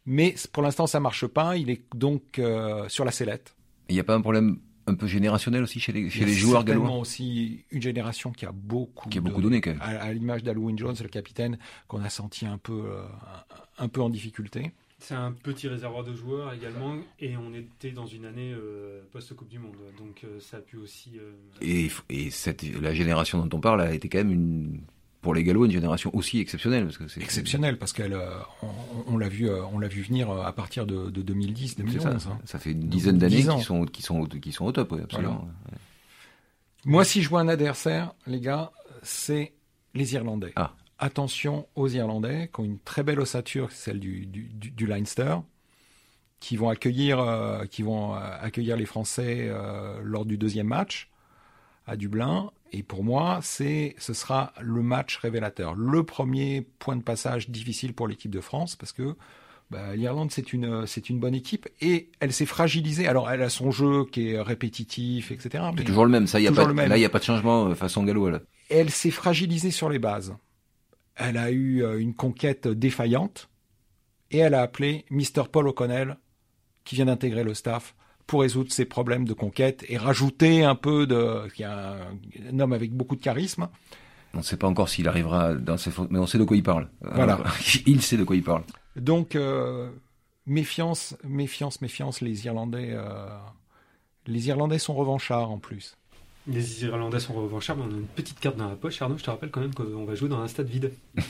Mais 0.06 0.34
pour 0.52 0.62
l'instant, 0.62 0.86
ça 0.86 0.98
marche 0.98 1.26
pas. 1.26 1.56
Il 1.56 1.70
est 1.70 1.82
donc 1.94 2.38
euh, 2.38 2.88
sur 2.88 3.04
la 3.04 3.10
sellette. 3.10 3.54
Il 3.88 3.94
n'y 3.94 4.00
a 4.00 4.04
pas 4.04 4.14
un 4.14 4.20
problème 4.20 4.58
un 4.86 4.94
peu 4.94 5.06
générationnel 5.06 5.62
aussi 5.62 5.80
chez 5.80 5.92
les, 5.92 6.10
chez 6.10 6.24
les 6.24 6.32
joueurs 6.32 6.64
gallois? 6.64 6.90
Aussi 6.90 7.64
une 7.70 7.82
génération 7.82 8.32
qui 8.32 8.46
a 8.46 8.52
beaucoup, 8.52 9.08
qui 9.08 9.18
a 9.18 9.20
beaucoup 9.20 9.42
donné 9.42 9.60
quand 9.60 9.70
même. 9.70 9.80
À, 9.82 10.12
l'image 10.12 10.42
d'Halloween 10.42 10.76
Jones, 10.76 10.96
le 11.00 11.08
capitaine, 11.08 11.58
qu'on 11.88 12.02
a 12.02 12.10
senti 12.10 12.46
un 12.46 12.58
peu, 12.58 12.84
euh, 12.86 13.04
un, 13.78 13.88
peu 13.88 14.00
en 14.02 14.10
difficulté. 14.10 14.72
C'est 15.00 15.14
un 15.14 15.32
petit 15.32 15.68
réservoir 15.68 16.04
de 16.04 16.14
joueurs 16.14 16.52
également, 16.52 16.96
et 17.18 17.36
on 17.36 17.52
était 17.54 17.90
dans 17.90 18.06
une 18.06 18.24
année 18.26 18.52
euh, 18.52 19.02
post-Coupe 19.12 19.48
du 19.48 19.58
Monde, 19.58 19.76
donc 19.98 20.24
ça 20.40 20.58
a 20.58 20.60
pu 20.60 20.76
aussi. 20.76 21.12
Et, 21.60 21.90
et 22.08 22.30
cette, 22.30 22.62
la 22.80 22.94
génération 22.94 23.44
dont 23.44 23.56
on 23.56 23.60
parle 23.60 23.80
a 23.80 23.92
été 23.92 24.08
quand 24.08 24.18
même 24.18 24.32
une 24.32 24.80
pour 25.20 25.34
les 25.34 25.44
Gallois 25.44 25.66
une 25.66 25.72
génération 25.72 26.10
aussi 26.14 26.40
exceptionnelle 26.40 26.84
parce 26.84 26.98
que 26.98 27.08
c'est 27.08 27.22
exceptionnelle 27.22 27.78
parce 27.78 27.92
qu'elle 27.92 28.14
euh, 28.14 28.30
on, 29.06 29.18
l'a 29.18 29.28
vu 29.28 29.48
euh, 29.48 29.62
on 29.72 29.78
l'a 29.78 29.88
vu 29.88 30.02
venir 30.02 30.30
euh, 30.30 30.42
à 30.42 30.52
partir 30.52 30.86
de, 30.86 31.10
de 31.10 31.22
2010 31.22 31.76
2011 31.76 32.02
ça, 32.02 32.30
hein. 32.30 32.38
ça, 32.44 32.58
fait 32.58 32.72
une 32.72 32.88
dizaine 32.88 33.18
d'années 33.18 33.44
qui 33.44 33.62
sont 33.62 33.84
qui 33.84 34.02
sont 34.02 34.24
qui 34.24 34.52
sont 34.52 34.64
au 34.64 34.72
top 34.72 34.92
oui, 34.92 35.00
absolument 35.02 35.48
moi 36.84 37.04
si 37.04 37.22
je 37.22 37.28
vois 37.28 37.40
un 37.40 37.48
adversaire 37.48 38.14
les 38.26 38.40
gars 38.40 38.72
c'est 39.02 39.52
les 39.94 40.14
Irlandais 40.14 40.52
ah. 40.56 40.74
Attention 41.00 41.66
aux 41.74 41.88
Irlandais 41.88 42.50
qui 42.52 42.60
ont 42.60 42.64
une 42.64 42.78
très 42.78 43.02
belle 43.02 43.20
ossature 43.20 43.72
celle 43.72 43.98
du 43.98 44.26
du, 44.26 44.48
du, 44.48 44.86
Leinster 44.86 45.36
qui 46.38 46.56
vont 46.56 46.68
accueillir 46.68 47.64
qui 47.70 47.82
vont 47.82 48.14
accueillir 48.14 48.76
les 48.76 48.86
Français 48.86 49.50
lors 50.02 50.24
du 50.24 50.38
deuxième 50.38 50.68
match 50.68 51.10
à 51.86 51.96
Dublin 51.96 52.50
et 52.72 52.82
pour 52.82 53.02
moi, 53.02 53.40
c'est, 53.42 53.94
ce 53.98 54.12
sera 54.12 54.52
le 54.60 54.82
match 54.82 55.16
révélateur. 55.16 55.74
Le 55.74 56.04
premier 56.04 56.66
point 56.78 56.96
de 56.96 57.02
passage 57.02 57.50
difficile 57.50 57.94
pour 57.94 58.06
l'équipe 58.06 58.30
de 58.30 58.40
France 58.40 58.76
parce 58.76 58.92
que 58.92 59.16
bah, 59.70 59.94
l'Irlande 59.94 60.32
c'est 60.32 60.52
une 60.52 60.84
c'est 60.86 61.10
une 61.10 61.20
bonne 61.20 61.34
équipe 61.34 61.68
et 61.80 62.10
elle 62.20 62.32
s'est 62.32 62.46
fragilisée. 62.46 63.06
Alors 63.06 63.30
elle 63.30 63.42
a 63.42 63.48
son 63.48 63.70
jeu 63.70 64.04
qui 64.04 64.30
est 64.30 64.40
répétitif, 64.40 65.30
etc. 65.32 65.64
C'est 65.76 65.84
toujours 65.84 66.04
le 66.04 66.10
même. 66.10 66.26
Ça, 66.26 66.40
y 66.40 66.46
a 66.46 66.52
pas, 66.52 66.72
là, 66.72 66.96
il 66.96 67.00
n'y 67.00 67.04
a 67.04 67.08
pas 67.08 67.18
de 67.18 67.24
changement 67.24 67.66
euh, 67.66 67.74
façon 67.74 68.04
gallo. 68.04 68.30
Elle 68.68 68.90
s'est 68.90 69.10
fragilisée 69.10 69.70
sur 69.70 69.88
les 69.88 69.98
bases. 69.98 70.34
Elle 71.20 71.36
a 71.36 71.50
eu 71.50 71.84
euh, 71.84 72.00
une 72.00 72.14
conquête 72.14 72.66
défaillante 72.66 73.50
et 74.30 74.38
elle 74.38 74.54
a 74.54 74.62
appelé 74.62 75.04
Mr. 75.10 75.44
Paul 75.50 75.68
O'Connell, 75.68 76.16
qui 76.84 76.94
vient 76.94 77.06
d'intégrer 77.06 77.44
le 77.44 77.54
staff, 77.54 77.94
pour 78.26 78.42
résoudre 78.42 78.72
ses 78.72 78.84
problèmes 78.84 79.24
de 79.24 79.34
conquête 79.34 79.84
et 79.88 79.98
rajouter 79.98 80.64
un 80.64 80.76
peu 80.76 81.06
de. 81.06 81.48
qui 81.52 81.62
est 81.62 81.66
un, 81.66 82.58
homme 82.58 82.72
avec 82.72 82.92
beaucoup 82.92 83.16
de 83.16 83.20
charisme. 83.20 83.68
On 84.34 84.38
ne 84.38 84.42
sait 84.42 84.56
pas 84.56 84.68
encore 84.68 84.88
s'il 84.88 85.08
arrivera 85.08 85.54
dans 85.54 85.76
ses 85.76 85.90
mais 86.10 86.18
on 86.20 86.26
sait 86.26 86.38
de 86.38 86.44
quoi 86.44 86.56
il 86.56 86.62
parle. 86.62 86.88
Voilà. 87.00 87.42
il 87.86 88.00
sait 88.00 88.16
de 88.16 88.24
quoi 88.24 88.36
il 88.36 88.44
parle. 88.44 88.62
Donc, 88.94 89.34
euh, 89.34 89.90
méfiance, 90.46 91.16
méfiance, 91.24 91.80
méfiance, 91.80 92.20
les 92.20 92.46
Irlandais. 92.46 92.90
Euh, 92.92 93.28
les 94.26 94.48
Irlandais 94.48 94.78
sont 94.78 94.94
revanchards 94.94 95.50
en 95.50 95.58
plus. 95.58 95.96
Les 96.50 96.84
Irlandais 96.84 97.20
sont 97.20 97.34
revanchards, 97.34 97.76
mais 97.76 97.84
on 97.88 97.94
a 97.94 97.98
une 97.98 98.06
petite 98.06 98.40
carte 98.40 98.56
dans 98.56 98.68
la 98.68 98.74
poche. 98.74 99.00
Arnaud, 99.00 99.16
je 99.16 99.24
te 99.24 99.30
rappelle 99.30 99.50
quand 99.50 99.60
même 99.60 99.72
qu'on 99.72 100.04
va 100.04 100.14
jouer 100.14 100.28
dans 100.28 100.40
un 100.40 100.48
stade 100.48 100.68
vide. 100.68 100.92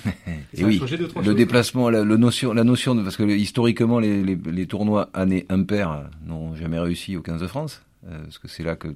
Et, 0.54 0.64
oui, 0.64 0.80
le 1.24 1.34
déplacement, 1.34 1.90
la, 1.90 2.04
notion, 2.04 2.52
la 2.52 2.64
notion 2.64 2.94
de, 2.94 3.02
parce 3.02 3.16
que 3.16 3.22
historiquement, 3.22 3.98
les, 4.00 4.22
les, 4.22 4.66
tournois 4.66 5.10
année 5.14 5.46
impair 5.48 6.08
n'ont 6.26 6.54
jamais 6.54 6.78
réussi 6.78 7.16
au 7.16 7.22
15 7.22 7.40
de 7.40 7.46
France. 7.46 7.82
Euh, 8.08 8.22
parce 8.22 8.38
que 8.38 8.48
c'est 8.48 8.62
là 8.62 8.76
que 8.76 8.88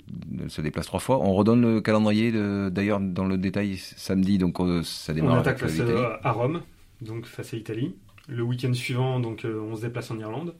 se 0.48 0.62
déplace 0.62 0.86
trois 0.86 1.00
fois. 1.00 1.20
On 1.20 1.34
redonne 1.34 1.60
le 1.60 1.80
calendrier 1.82 2.32
d'ailleurs 2.70 3.00
dans 3.00 3.26
le 3.26 3.36
détail 3.36 3.76
samedi, 3.76 4.38
donc 4.38 4.58
ça 4.82 5.12
démarre. 5.12 5.34
On 5.34 5.38
attaque 5.38 5.58
face 5.58 5.78
à 6.22 6.32
Rome, 6.32 6.62
donc 7.02 7.26
face 7.26 7.52
à 7.52 7.56
l'Italie. 7.56 7.94
Le 8.26 8.42
week-end 8.42 8.72
suivant, 8.72 9.20
donc 9.20 9.44
euh, 9.44 9.60
on 9.60 9.76
se 9.76 9.82
déplace 9.82 10.10
en 10.10 10.18
Irlande 10.18 10.54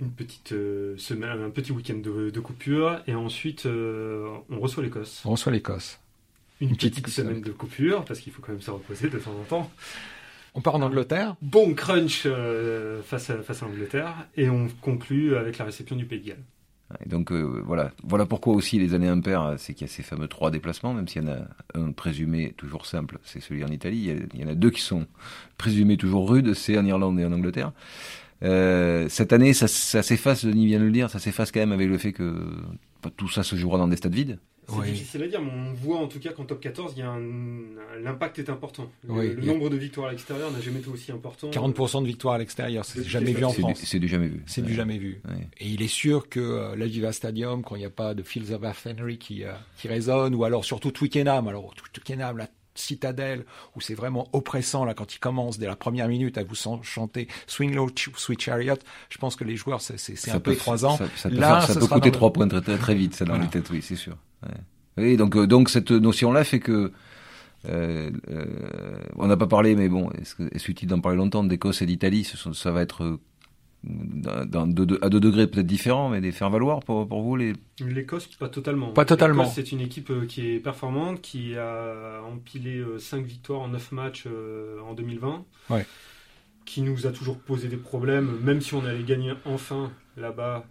une 0.00 0.10
petite 0.10 0.52
euh, 0.52 0.96
semaine, 0.96 1.42
un 1.42 1.50
petit 1.50 1.72
week-end 1.72 1.98
de, 1.98 2.40
coupure, 2.40 3.00
et 3.06 3.14
ensuite 3.14 3.66
euh, 3.66 4.28
on 4.50 4.58
reçoit 4.58 4.82
l'Écosse. 4.82 5.22
On 5.24 5.30
reçoit 5.30 5.52
l'Écosse. 5.52 6.00
Une, 6.60 6.76
petite, 6.76 7.06
semaine 7.08 7.40
de 7.40 7.52
coupure, 7.52 8.04
parce 8.04 8.20
qu'il 8.20 8.32
faut 8.32 8.42
quand 8.42 8.52
même 8.52 8.60
se 8.60 8.70
reposer 8.70 9.08
de 9.08 9.18
temps 9.18 9.32
en 9.32 9.44
temps. 9.44 9.70
On 10.54 10.60
part 10.60 10.74
en 10.74 10.82
Angleterre. 10.82 11.36
Bon 11.40 11.74
crunch 11.74 12.24
euh, 12.26 13.02
face, 13.02 13.30
à, 13.30 13.42
face 13.42 13.62
à 13.62 13.66
l'Angleterre, 13.66 14.14
et 14.36 14.50
on 14.50 14.68
conclut 14.80 15.36
avec 15.36 15.58
la 15.58 15.64
réception 15.64 15.96
du 15.96 16.04
Pays 16.04 16.20
de 16.20 16.28
Galles. 16.28 16.44
Et 17.04 17.08
donc 17.08 17.30
voilà, 17.30 17.92
voilà 18.02 18.26
pourquoi 18.26 18.52
aussi 18.52 18.80
les 18.80 18.94
années 18.94 19.06
impaires, 19.06 19.54
c'est 19.58 19.74
qu'il 19.74 19.86
y 19.86 19.90
a 19.90 19.92
ces 19.92 20.02
fameux 20.02 20.26
trois 20.26 20.50
déplacements, 20.50 20.92
même 20.92 21.06
s'il 21.06 21.22
y 21.22 21.24
en 21.24 21.30
a 21.30 21.38
un 21.74 21.92
présumé 21.92 22.52
toujours 22.56 22.84
simple, 22.84 23.20
c'est 23.22 23.38
celui 23.38 23.62
en 23.62 23.68
Italie. 23.68 24.12
Il 24.34 24.40
y, 24.40 24.44
en 24.44 24.48
a 24.48 24.56
deux 24.56 24.70
qui 24.70 24.80
sont 24.80 25.06
présumés 25.56 25.96
toujours 25.96 26.28
rudes, 26.28 26.52
c'est 26.52 26.76
en 26.76 26.84
Irlande 26.84 27.20
et 27.20 27.24
en 27.24 27.32
Angleterre. 27.32 27.72
Euh, 28.42 29.08
cette 29.08 29.32
année, 29.32 29.52
ça, 29.52 29.68
ça 29.68 30.02
s'efface, 30.02 30.44
Denis 30.44 30.66
vient 30.66 30.80
de 30.80 30.84
le 30.84 30.90
dire, 30.90 31.10
ça 31.10 31.18
s'efface 31.18 31.52
quand 31.52 31.60
même 31.60 31.72
avec 31.72 31.88
le 31.88 31.98
fait 31.98 32.12
que 32.12 32.46
tout 33.16 33.28
ça 33.28 33.42
se 33.42 33.56
jouera 33.56 33.78
dans 33.78 33.88
des 33.88 33.96
stades 33.96 34.14
vides. 34.14 34.38
C'est 34.68 34.92
difficile 34.92 35.22
à 35.24 35.28
dire, 35.28 35.42
mais 35.42 35.50
on 35.52 35.72
voit 35.72 35.98
en 35.98 36.06
tout 36.06 36.20
cas 36.20 36.32
qu'en 36.32 36.44
top 36.44 36.60
14, 36.60 36.94
l'impact 38.02 38.38
est 38.38 38.50
important. 38.50 38.90
Le, 39.06 39.34
nombre 39.44 39.68
de 39.68 39.76
victoires 39.76 40.08
à 40.08 40.10
l'extérieur 40.10 40.50
n'a 40.50 40.60
jamais 40.60 40.78
été 40.78 40.88
aussi 40.88 41.12
important. 41.12 41.50
40% 41.50 42.02
de 42.02 42.06
victoires 42.06 42.34
à 42.34 42.38
l'extérieur, 42.38 42.84
c'est 42.84 43.04
jamais 43.04 43.32
vu 43.32 43.44
en 43.44 43.50
France. 43.50 43.80
C'est 43.82 43.98
du 43.98 44.08
jamais 44.08 44.28
vu. 44.28 44.42
C'est 44.46 44.62
du 44.62 44.74
jamais 44.74 44.98
vu. 44.98 45.20
Et 45.58 45.66
il 45.66 45.82
est 45.82 45.88
sûr 45.88 46.28
que 46.28 46.40
euh, 46.40 46.76
l'Aviva 46.76 47.12
Stadium, 47.12 47.62
quand 47.62 47.76
il 47.76 47.80
n'y 47.80 47.84
a 47.84 47.90
pas 47.90 48.14
de 48.14 48.22
Fields 48.22 48.52
of 48.52 48.86
Henry 48.86 49.18
qui, 49.18 49.44
euh, 49.44 49.52
qui 49.76 49.88
résonne, 49.88 50.34
ou 50.34 50.44
alors 50.44 50.64
surtout 50.64 50.90
Twickenham, 50.90 51.48
alors 51.48 51.74
Twickenham, 51.92 52.38
la 52.38 52.48
Citadelle, 52.80 53.44
où 53.76 53.80
c'est 53.80 53.94
vraiment 53.94 54.28
oppressant, 54.32 54.84
là, 54.84 54.94
quand 54.94 55.14
il 55.14 55.18
commence 55.18 55.58
dès 55.58 55.66
la 55.66 55.76
première 55.76 56.08
minute 56.08 56.38
à 56.38 56.44
vous 56.44 56.54
chanter 56.82 57.28
Swing 57.46 57.74
Low, 57.74 57.88
Sweet 57.94 58.40
Chariot, 58.40 58.76
je 59.08 59.18
pense 59.18 59.36
que 59.36 59.44
les 59.44 59.56
joueurs, 59.56 59.80
c'est 59.80 60.30
un 60.30 60.40
peu 60.40 60.56
trois 60.56 60.84
ans. 60.84 60.98
Ça, 61.16 61.28
peut, 61.28 61.36
là, 61.36 61.60
ça 61.60 61.78
peut 61.78 61.86
coûter 61.86 62.10
trois 62.10 62.32
points 62.32 62.48
très, 62.48 62.60
très, 62.60 62.94
vite, 62.94 63.14
ça, 63.14 63.24
dans 63.24 63.38
les 63.38 63.48
têtes, 63.48 63.70
oui, 63.70 63.82
c'est 63.82 63.96
sûr. 63.96 64.16
Oui, 64.96 65.16
donc, 65.16 65.36
euh, 65.36 65.46
donc 65.46 65.70
cette 65.70 65.92
notion-là 65.92 66.44
fait 66.44 66.60
que, 66.60 66.92
euh, 67.68 68.10
euh, 68.30 68.44
on 69.16 69.26
n'a 69.26 69.36
pas 69.36 69.46
parlé, 69.46 69.76
mais 69.76 69.88
bon, 69.88 70.10
est-ce 70.10 70.70
utile 70.70 70.88
d'en 70.88 71.00
parler 71.00 71.18
longtemps? 71.18 71.44
d'Écosse 71.44 71.82
et 71.82 71.86
d'Italie 71.86 72.24
Ça 72.52 72.70
va 72.70 72.82
être 72.82 73.18
dans, 73.82 74.70
à 75.00 75.08
deux 75.08 75.20
degrés 75.20 75.46
peut-être 75.46 75.66
différents, 75.66 76.10
mais 76.10 76.20
des 76.20 76.32
faire 76.32 76.50
valoir 76.50 76.80
pour, 76.80 77.08
pour 77.08 77.22
vous 77.22 77.36
les 77.36 77.54
L'Écosse 77.80 78.26
pas 78.26 78.48
totalement. 78.48 78.92
Pas 78.92 79.06
totalement. 79.06 79.46
C'est 79.46 79.72
une 79.72 79.80
équipe 79.80 80.10
euh, 80.10 80.26
qui 80.26 80.50
est 80.50 80.60
performante, 80.60 81.22
qui 81.22 81.56
a 81.56 82.20
empilé 82.30 82.84
5 82.98 83.16
euh, 83.16 83.22
victoires 83.22 83.60
en 83.60 83.68
9 83.68 83.92
matchs 83.92 84.24
euh, 84.26 84.80
en 84.82 84.92
2020, 84.92 85.44
ouais. 85.70 85.86
qui 86.66 86.82
nous 86.82 87.06
a 87.06 87.12
toujours 87.12 87.38
posé 87.38 87.68
des 87.68 87.78
problèmes, 87.78 88.38
même 88.42 88.60
si 88.60 88.74
on 88.74 88.84
allait 88.84 89.02
gagner 89.02 89.32
enfin 89.46 89.90
là-bas 90.16 90.66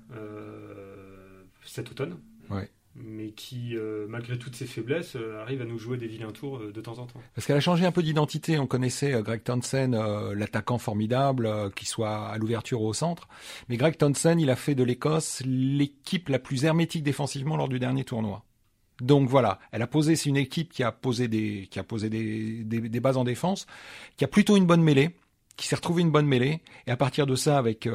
cet 1.66 1.92
automne. 1.92 2.18
Ouais 2.50 2.70
mais 3.04 3.32
qui, 3.32 3.76
euh, 3.76 4.06
malgré 4.10 4.38
toutes 4.38 4.56
ses 4.56 4.66
faiblesses, 4.66 5.16
euh, 5.16 5.42
arrive 5.42 5.62
à 5.62 5.66
nous 5.66 5.78
jouer 5.78 5.98
des 5.98 6.08
vilains 6.08 6.32
tours 6.32 6.58
euh, 6.58 6.72
de 6.72 6.82
temps 6.82 7.00
en 7.00 7.06
temps. 7.06 7.22
Parce 7.36 7.48
qu'elle 7.48 7.58
a 7.58 7.62
changé 7.62 7.86
un 7.86 7.92
peu 7.92 8.04
d'identité. 8.04 8.60
On 8.60 8.68
connaissait 8.68 9.22
Greg 9.22 9.44
Townsend, 9.44 9.96
l'attaquant 10.36 10.78
formidable, 10.78 11.72
qui 11.76 11.86
soit 11.86 12.28
à 12.28 12.38
l'ouverture 12.38 12.82
ou 12.82 12.88
au 12.88 12.94
centre. 12.94 13.28
Mais 13.70 13.78
Greg 13.78 13.98
Townsend, 13.98 14.40
il 14.40 14.50
a 14.50 14.56
fait 14.56 14.76
de 14.76 14.84
l'Écosse 14.84 15.42
l'équipe 15.46 16.30
la 16.30 16.40
plus 16.40 16.66
hermétique 16.66 17.04
défensivement 17.04 17.58
lors 17.58 17.70
du 17.70 17.80
dernier 17.80 18.04
tournoi. 18.04 18.44
Donc 19.02 19.30
voilà, 19.30 19.60
elle 19.72 19.82
a 19.82 19.88
posé, 19.88 20.16
c'est 20.18 20.28
une 20.28 20.38
équipe 20.38 20.74
qui 20.74 20.84
a 20.84 20.92
posé 20.92 21.30
des, 21.30 21.68
qui 21.72 21.80
a 21.80 21.84
posé 21.84 22.10
des, 22.10 22.64
des, 22.66 23.00
bases 23.00 23.16
en 23.16 23.24
défense, 23.24 23.66
qui 24.18 24.26
a 24.26 24.28
plutôt 24.28 24.58
une 24.58 24.66
bonne 24.66 24.84
mêlée, 24.84 25.12
qui 25.56 25.68
s'est 25.68 25.78
retrouvé 25.78 26.02
une 26.02 26.12
bonne 26.12 26.28
mêlée, 26.28 26.62
et 26.86 26.92
à 26.92 26.98
partir 26.98 27.26
de 27.26 27.36
ça, 27.36 27.58
avec 27.58 27.88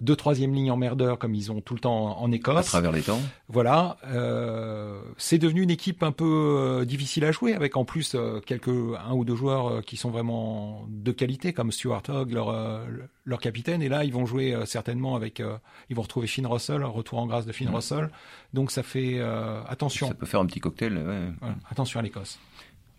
deux 0.00 0.16
troisième 0.16 0.54
lignes 0.54 0.70
emmerdeurs 0.70 1.18
comme 1.18 1.34
ils 1.34 1.52
ont 1.52 1.60
tout 1.60 1.74
le 1.74 1.80
temps 1.80 2.20
en 2.20 2.32
Écosse. 2.32 2.58
À 2.58 2.62
travers 2.62 2.92
les 2.92 3.02
temps. 3.02 3.20
Voilà, 3.48 3.96
euh, 4.06 5.00
c'est 5.16 5.38
devenu 5.38 5.62
une 5.62 5.70
équipe 5.70 6.02
un 6.02 6.12
peu 6.12 6.24
euh, 6.24 6.84
difficile 6.84 7.24
à 7.24 7.32
jouer, 7.32 7.54
avec 7.54 7.76
en 7.76 7.84
plus 7.84 8.14
euh, 8.14 8.40
quelques 8.40 8.68
un 8.68 9.12
ou 9.12 9.24
deux 9.24 9.36
joueurs 9.36 9.82
qui 9.84 9.96
sont 9.96 10.10
vraiment 10.10 10.86
de 10.88 11.12
qualité, 11.12 11.52
comme 11.52 11.72
Stuart 11.72 12.02
Hogg, 12.08 12.32
leur 12.32 12.54
leur 13.24 13.40
capitaine. 13.40 13.82
Et 13.82 13.88
là, 13.88 14.04
ils 14.04 14.12
vont 14.12 14.26
jouer 14.26 14.56
certainement 14.66 15.16
avec, 15.16 15.42
ils 15.90 15.96
vont 15.96 16.02
retrouver 16.02 16.26
Finn 16.26 16.46
Russell, 16.46 16.84
retour 16.84 17.18
en 17.18 17.26
grâce 17.26 17.46
de 17.46 17.52
Finn 17.52 17.68
Russell. 17.68 18.10
Donc 18.52 18.70
ça 18.70 18.82
fait 18.82 19.20
attention. 19.68 20.08
Ça 20.08 20.14
peut 20.14 20.26
faire 20.26 20.40
un 20.40 20.46
petit 20.46 20.60
cocktail. 20.60 20.98
Ouais. 20.98 21.48
attention 21.70 22.00
à 22.00 22.02
l'Écosse. 22.02 22.38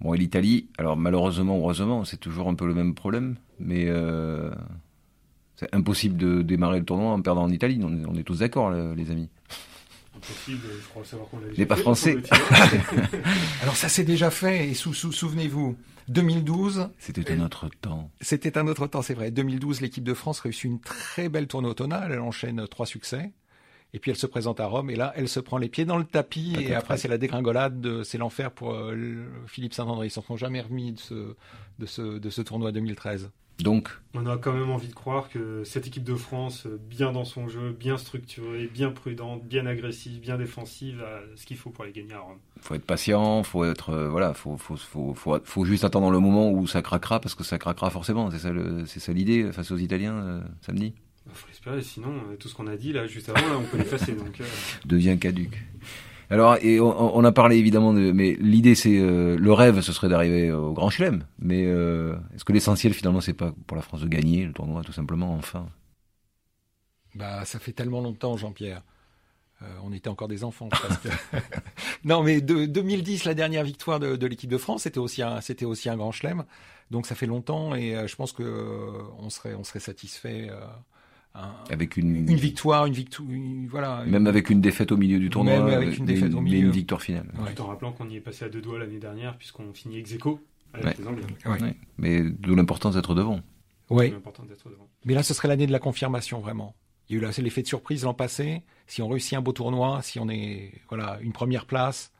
Bon, 0.01 0.13
et 0.13 0.17
l'Italie, 0.17 0.67
alors 0.77 0.97
malheureusement, 0.97 1.57
heureusement, 1.57 2.03
c'est 2.03 2.17
toujours 2.17 2.49
un 2.49 2.55
peu 2.55 2.67
le 2.67 2.73
même 2.73 2.95
problème, 2.95 3.35
mais 3.59 3.87
c'est 5.57 5.73
impossible 5.73 6.17
de 6.17 6.41
démarrer 6.41 6.79
le 6.79 6.85
tournoi 6.85 7.11
en 7.11 7.21
perdant 7.21 7.43
en 7.43 7.51
Italie. 7.51 7.79
On 7.83 8.15
est, 8.15 8.23
tous 8.23 8.39
d'accord, 8.39 8.71
les 8.71 9.11
amis. 9.11 9.29
Impossible, 10.15 10.63
je 10.81 10.87
crois 10.87 11.03
savoir 11.03 11.29
qu'on 11.29 11.39
l'a 11.39 11.65
pas 11.65 11.75
français. 11.75 12.17
Alors 13.61 13.75
ça 13.75 13.89
s'est 13.89 14.03
déjà 14.03 14.31
fait, 14.31 14.69
et 14.69 14.73
sou 14.73 14.93
souvenez-vous, 14.93 15.75
2012. 16.09 16.89
C'était 16.99 17.31
un 17.33 17.41
autre 17.41 17.69
temps. 17.81 18.09
C'était 18.21 18.57
un 18.57 18.67
autre 18.67 18.87
temps, 18.87 19.01
c'est 19.01 19.13
vrai. 19.13 19.31
2012, 19.31 19.81
l'équipe 19.81 20.03
de 20.03 20.13
France 20.13 20.39
réussit 20.39 20.65
une 20.65 20.79
très 20.79 21.29
belle 21.29 21.47
tournée 21.47 21.67
automnale. 21.67 22.11
Elle 22.11 22.19
enchaîne 22.19 22.67
trois 22.67 22.85
succès. 22.85 23.31
Et 23.93 23.99
puis 23.99 24.11
elle 24.11 24.17
se 24.17 24.27
présente 24.27 24.59
à 24.59 24.65
Rome 24.65 24.89
et 24.89 24.95
là 24.95 25.13
elle 25.15 25.29
se 25.29 25.39
prend 25.39 25.57
les 25.57 25.69
pieds 25.69 25.85
dans 25.85 25.97
le 25.97 26.03
tapis 26.03 26.53
et 26.59 26.75
après 26.75 26.97
c'est 26.97 27.07
la 27.07 27.17
dégringolade, 27.17 28.03
c'est 28.03 28.17
l'enfer 28.17 28.51
pour 28.51 28.73
euh, 28.73 29.23
Philippe 29.47 29.73
Saint-André. 29.73 30.07
Ils 30.07 30.11
s'en 30.11 30.21
sont 30.21 30.35
jamais 30.35 30.59
remis 30.59 30.91
de 30.91 30.99
ce, 30.99 31.35
de 31.79 31.85
ce, 31.85 32.01
de 32.01 32.29
ce 32.29 32.41
tournoi 32.41 32.73
2013. 32.73 33.31
Donc, 33.59 33.89
on 34.13 34.25
a 34.25 34.37
quand 34.37 34.51
même 34.51 34.69
envie 34.69 34.89
de 34.89 34.93
croire 34.93 35.29
que 35.29 35.63
cette 35.63 35.87
équipe 35.87 36.03
de 36.03 36.15
France, 36.15 36.67
bien 36.89 37.13
dans 37.13 37.23
son 37.23 37.47
jeu, 37.47 37.71
bien 37.71 37.97
structurée, 37.97 38.67
bien 38.67 38.91
prudente, 38.91 39.45
bien 39.45 39.65
agressive, 39.65 40.19
bien 40.19 40.37
défensive, 40.37 41.01
a 41.01 41.21
ce 41.37 41.45
qu'il 41.45 41.55
faut 41.55 41.69
pour 41.69 41.85
aller 41.85 41.93
gagner 41.93 42.13
à 42.13 42.19
Rome. 42.19 42.39
Faut 42.59 42.75
être 42.75 42.85
patient, 42.85 43.43
faut 43.43 43.63
être 43.63 43.91
euh, 43.91 44.09
voilà, 44.09 44.33
faut, 44.33 44.57
faut, 44.57 44.75
faut, 44.75 45.15
faut, 45.15 45.65
juste 45.65 45.85
attendre 45.85 46.11
le 46.11 46.19
moment 46.19 46.51
où 46.51 46.67
ça 46.67 46.81
craquera 46.81 47.21
parce 47.21 47.33
que 47.33 47.43
ça 47.43 47.57
craquera 47.57 47.89
forcément. 47.89 48.29
C'est 48.29 48.39
ça, 48.39 48.49
c'est 48.87 48.99
ça 48.99 49.13
l'idée 49.13 49.51
face 49.53 49.71
aux 49.71 49.77
Italiens 49.77 50.15
euh, 50.15 50.41
samedi. 50.61 50.93
Il 51.25 51.29
bah, 51.29 51.31
faut 51.33 51.47
l'espérer, 51.47 51.81
sinon 51.81 52.09
euh, 52.09 52.35
tout 52.35 52.49
ce 52.49 52.55
qu'on 52.55 52.67
a 52.67 52.75
dit 52.75 52.91
là 52.91 53.07
juste 53.07 53.29
avant, 53.29 53.47
là, 53.47 53.57
on 53.57 53.63
peut 53.63 53.77
l'effacer. 53.77 54.13
donc 54.13 54.41
devient 54.85 55.17
caduque. 55.17 55.63
Alors, 56.29 56.57
on, 56.61 57.23
a 57.23 57.31
parlé 57.31 57.57
évidemment 57.57 57.93
de, 57.93 58.11
mais 58.11 58.35
l'idée 58.39 58.75
c'est 58.75 58.97
euh, 58.97 59.37
le 59.37 59.53
rêve, 59.53 59.81
ce 59.81 59.91
serait 59.93 60.09
d'arriver 60.09 60.51
au 60.51 60.73
Grand 60.73 60.89
Chelem. 60.89 61.25
Mais 61.39 61.65
euh, 61.65 62.15
est-ce 62.33 62.43
que 62.43 62.53
l'essentiel 62.53 62.93
finalement 62.93 63.21
c'est 63.21 63.33
pas 63.33 63.53
pour 63.67 63.77
la 63.77 63.83
France 63.83 64.01
de 64.01 64.07
gagner 64.07 64.45
le 64.45 64.53
tournoi 64.53 64.81
tout 64.81 64.91
simplement 64.91 65.33
enfin? 65.35 65.67
Bah, 67.13 67.45
ça 67.45 67.59
fait 67.59 67.71
tellement 67.71 68.01
longtemps, 68.01 68.37
Jean-Pierre. 68.37 68.81
Euh, 69.61 69.65
on 69.83 69.93
était 69.93 70.09
encore 70.09 70.27
des 70.27 70.43
enfants. 70.43 70.69
non, 72.03 72.23
mais 72.23 72.41
de, 72.41 72.65
2010, 72.65 73.23
la 73.23 73.33
dernière 73.33 73.63
victoire 73.63 73.99
de, 73.99 74.27
l'équipe 74.27 74.49
de 74.49 74.57
France, 74.57 74.83
c'était 74.83 74.99
aussi 74.99 75.21
un, 75.21 75.95
Grand 75.95 76.11
Chelem. 76.11 76.43
Donc 76.91 77.05
ça 77.05 77.15
fait 77.15 77.25
longtemps 77.25 77.73
et 77.73 78.07
je 78.07 78.15
pense 78.15 78.31
que 78.31 78.43
on 79.19 79.29
serait, 79.29 79.55
on 79.55 79.63
serait 79.63 79.79
satisfait 79.79 80.49
avec 81.69 81.97
une, 81.97 82.15
une 82.15 82.35
victoire, 82.35 82.85
une 82.85 82.93
victoire, 82.93 83.27
voilà. 83.69 84.03
Même 84.05 84.27
avec 84.27 84.49
une 84.49 84.61
défaite 84.61 84.91
au 84.91 84.97
milieu 84.97 85.19
du 85.19 85.29
tournoi. 85.29 85.59
Même 85.59 85.67
avec 85.67 85.97
une 85.97 86.05
défaite 86.05 86.33
au 86.33 86.41
milieu. 86.41 86.59
Mais 86.59 86.65
une 86.65 86.71
victoire 86.71 87.01
finale. 87.01 87.31
Tout 87.55 87.61
en 87.61 87.67
rappelant 87.67 87.91
qu'on 87.91 88.09
y 88.09 88.15
est 88.15 88.21
passé 88.21 88.45
à 88.45 88.49
deux 88.49 88.61
doigts 88.61 88.79
l'année 88.79 88.99
dernière 88.99 89.37
puisqu'on 89.37 89.73
finit 89.73 89.99
ex 89.99 90.13
aequo 90.13 90.39
avec 90.73 90.97
les 90.97 91.07
Anglais. 91.07 91.75
Mais 91.97 92.21
d'où 92.21 92.55
l'importance 92.55 92.95
d'être 92.95 93.15
devant. 93.15 93.41
Oui. 93.89 94.13
Mais 95.03 95.13
là, 95.13 95.23
ce 95.23 95.33
serait 95.33 95.47
l'année 95.47 95.67
de 95.67 95.71
la 95.71 95.79
confirmation, 95.79 96.39
vraiment. 96.39 96.75
Il 97.07 97.13
y 97.13 97.15
a 97.15 97.19
eu 97.19 97.21
là, 97.21 97.31
c'est 97.31 97.43
l'effet 97.43 97.61
de 97.61 97.67
surprise 97.67 98.03
l'an 98.03 98.15
passé. 98.15 98.63
Si 98.87 99.01
on 99.01 99.07
réussit 99.07 99.33
un 99.33 99.41
beau 99.41 99.51
tournoi, 99.51 100.01
si 100.01 100.19
on 100.19 100.27
est 100.27 100.71
voilà 100.89 101.19
une 101.21 101.33
première 101.33 101.65
place, 101.65 102.11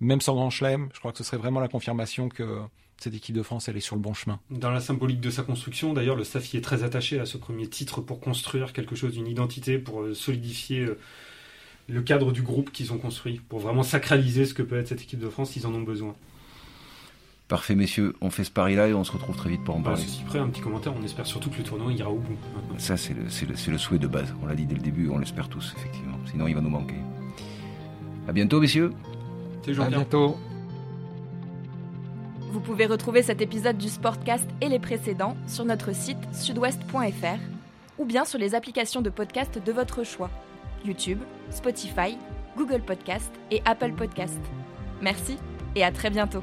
même 0.00 0.20
sans 0.20 0.34
grand 0.34 0.50
chelem, 0.50 0.88
je 0.92 0.98
crois 0.98 1.12
que 1.12 1.18
ce 1.18 1.24
serait 1.24 1.36
vraiment 1.36 1.60
la 1.60 1.68
confirmation 1.68 2.28
que 2.28 2.58
cette 2.98 3.14
équipe 3.14 3.34
de 3.36 3.42
France, 3.42 3.68
elle 3.68 3.76
est 3.76 3.80
sur 3.80 3.96
le 3.96 4.02
bon 4.02 4.12
chemin. 4.14 4.40
Dans 4.50 4.70
la 4.70 4.80
symbolique 4.80 5.20
de 5.20 5.30
sa 5.30 5.42
construction, 5.42 5.92
d'ailleurs, 5.94 6.16
le 6.16 6.24
staff 6.24 6.52
y 6.52 6.56
est 6.56 6.60
très 6.60 6.82
attaché 6.82 7.20
à 7.20 7.26
ce 7.26 7.36
premier 7.38 7.66
titre 7.68 8.00
pour 8.00 8.20
construire 8.20 8.72
quelque 8.72 8.96
chose, 8.96 9.16
une 9.16 9.26
identité, 9.28 9.78
pour 9.78 10.02
euh, 10.02 10.14
solidifier 10.14 10.80
euh, 10.80 10.98
le 11.88 12.02
cadre 12.02 12.32
du 12.32 12.42
groupe 12.42 12.70
qu'ils 12.72 12.92
ont 12.92 12.98
construit, 12.98 13.40
pour 13.48 13.60
vraiment 13.60 13.82
sacraliser 13.84 14.44
ce 14.46 14.52
que 14.54 14.62
peut 14.62 14.76
être 14.78 14.88
cette 14.88 15.02
équipe 15.02 15.20
de 15.20 15.28
France, 15.28 15.54
ils 15.56 15.66
en 15.66 15.74
ont 15.74 15.82
besoin. 15.82 16.14
Parfait, 17.46 17.74
messieurs, 17.74 18.14
on 18.20 18.28
fait 18.28 18.44
ce 18.44 18.50
pari-là 18.50 18.88
et 18.88 18.92
on 18.94 19.04
se 19.04 19.12
retrouve 19.12 19.34
très 19.34 19.48
vite 19.48 19.64
pour 19.64 19.74
en 19.74 19.80
parler. 19.80 20.02
ceci 20.02 20.22
près, 20.24 20.38
un 20.38 20.48
petit 20.48 20.60
commentaire, 20.60 20.92
on 20.94 21.02
espère 21.02 21.26
surtout 21.26 21.48
que 21.48 21.56
le 21.56 21.62
tournoi 21.64 21.90
ira 21.94 22.10
au 22.10 22.18
bout. 22.18 22.36
maintenant. 22.54 22.78
Ça, 22.78 22.98
c'est 22.98 23.14
le, 23.14 23.30
c'est 23.30 23.46
le- 23.46 23.56
c'est 23.56 23.70
le 23.70 23.78
souhait 23.78 23.98
de 23.98 24.06
base. 24.06 24.34
On 24.42 24.46
l'a 24.46 24.54
dit 24.54 24.66
dès 24.66 24.74
le 24.74 24.82
début, 24.82 25.08
on 25.08 25.16
l'espère 25.18 25.48
tous, 25.48 25.72
effectivement. 25.78 26.18
Sinon, 26.30 26.46
il 26.46 26.54
va 26.54 26.60
nous 26.60 26.68
manquer. 26.68 26.96
À 28.28 28.32
bientôt, 28.32 28.60
messieurs. 28.60 28.92
C'est 29.64 29.70
À 29.70 29.74
Jean-Pierre. 29.74 30.00
bientôt. 30.00 30.36
Vous 32.50 32.60
pouvez 32.60 32.86
retrouver 32.86 33.22
cet 33.22 33.42
épisode 33.42 33.76
du 33.76 33.88
Sportcast 33.88 34.48
et 34.60 34.68
les 34.68 34.78
précédents 34.78 35.36
sur 35.46 35.64
notre 35.64 35.94
site 35.94 36.18
sudouest.fr 36.32 37.38
ou 37.98 38.04
bien 38.04 38.24
sur 38.24 38.38
les 38.38 38.54
applications 38.54 39.02
de 39.02 39.10
podcast 39.10 39.62
de 39.62 39.72
votre 39.72 40.04
choix 40.04 40.30
YouTube, 40.84 41.20
Spotify, 41.50 42.16
Google 42.56 42.82
Podcast 42.82 43.32
et 43.50 43.60
Apple 43.64 43.92
Podcast. 43.92 44.40
Merci 45.02 45.36
et 45.74 45.84
à 45.84 45.92
très 45.92 46.10
bientôt. 46.10 46.42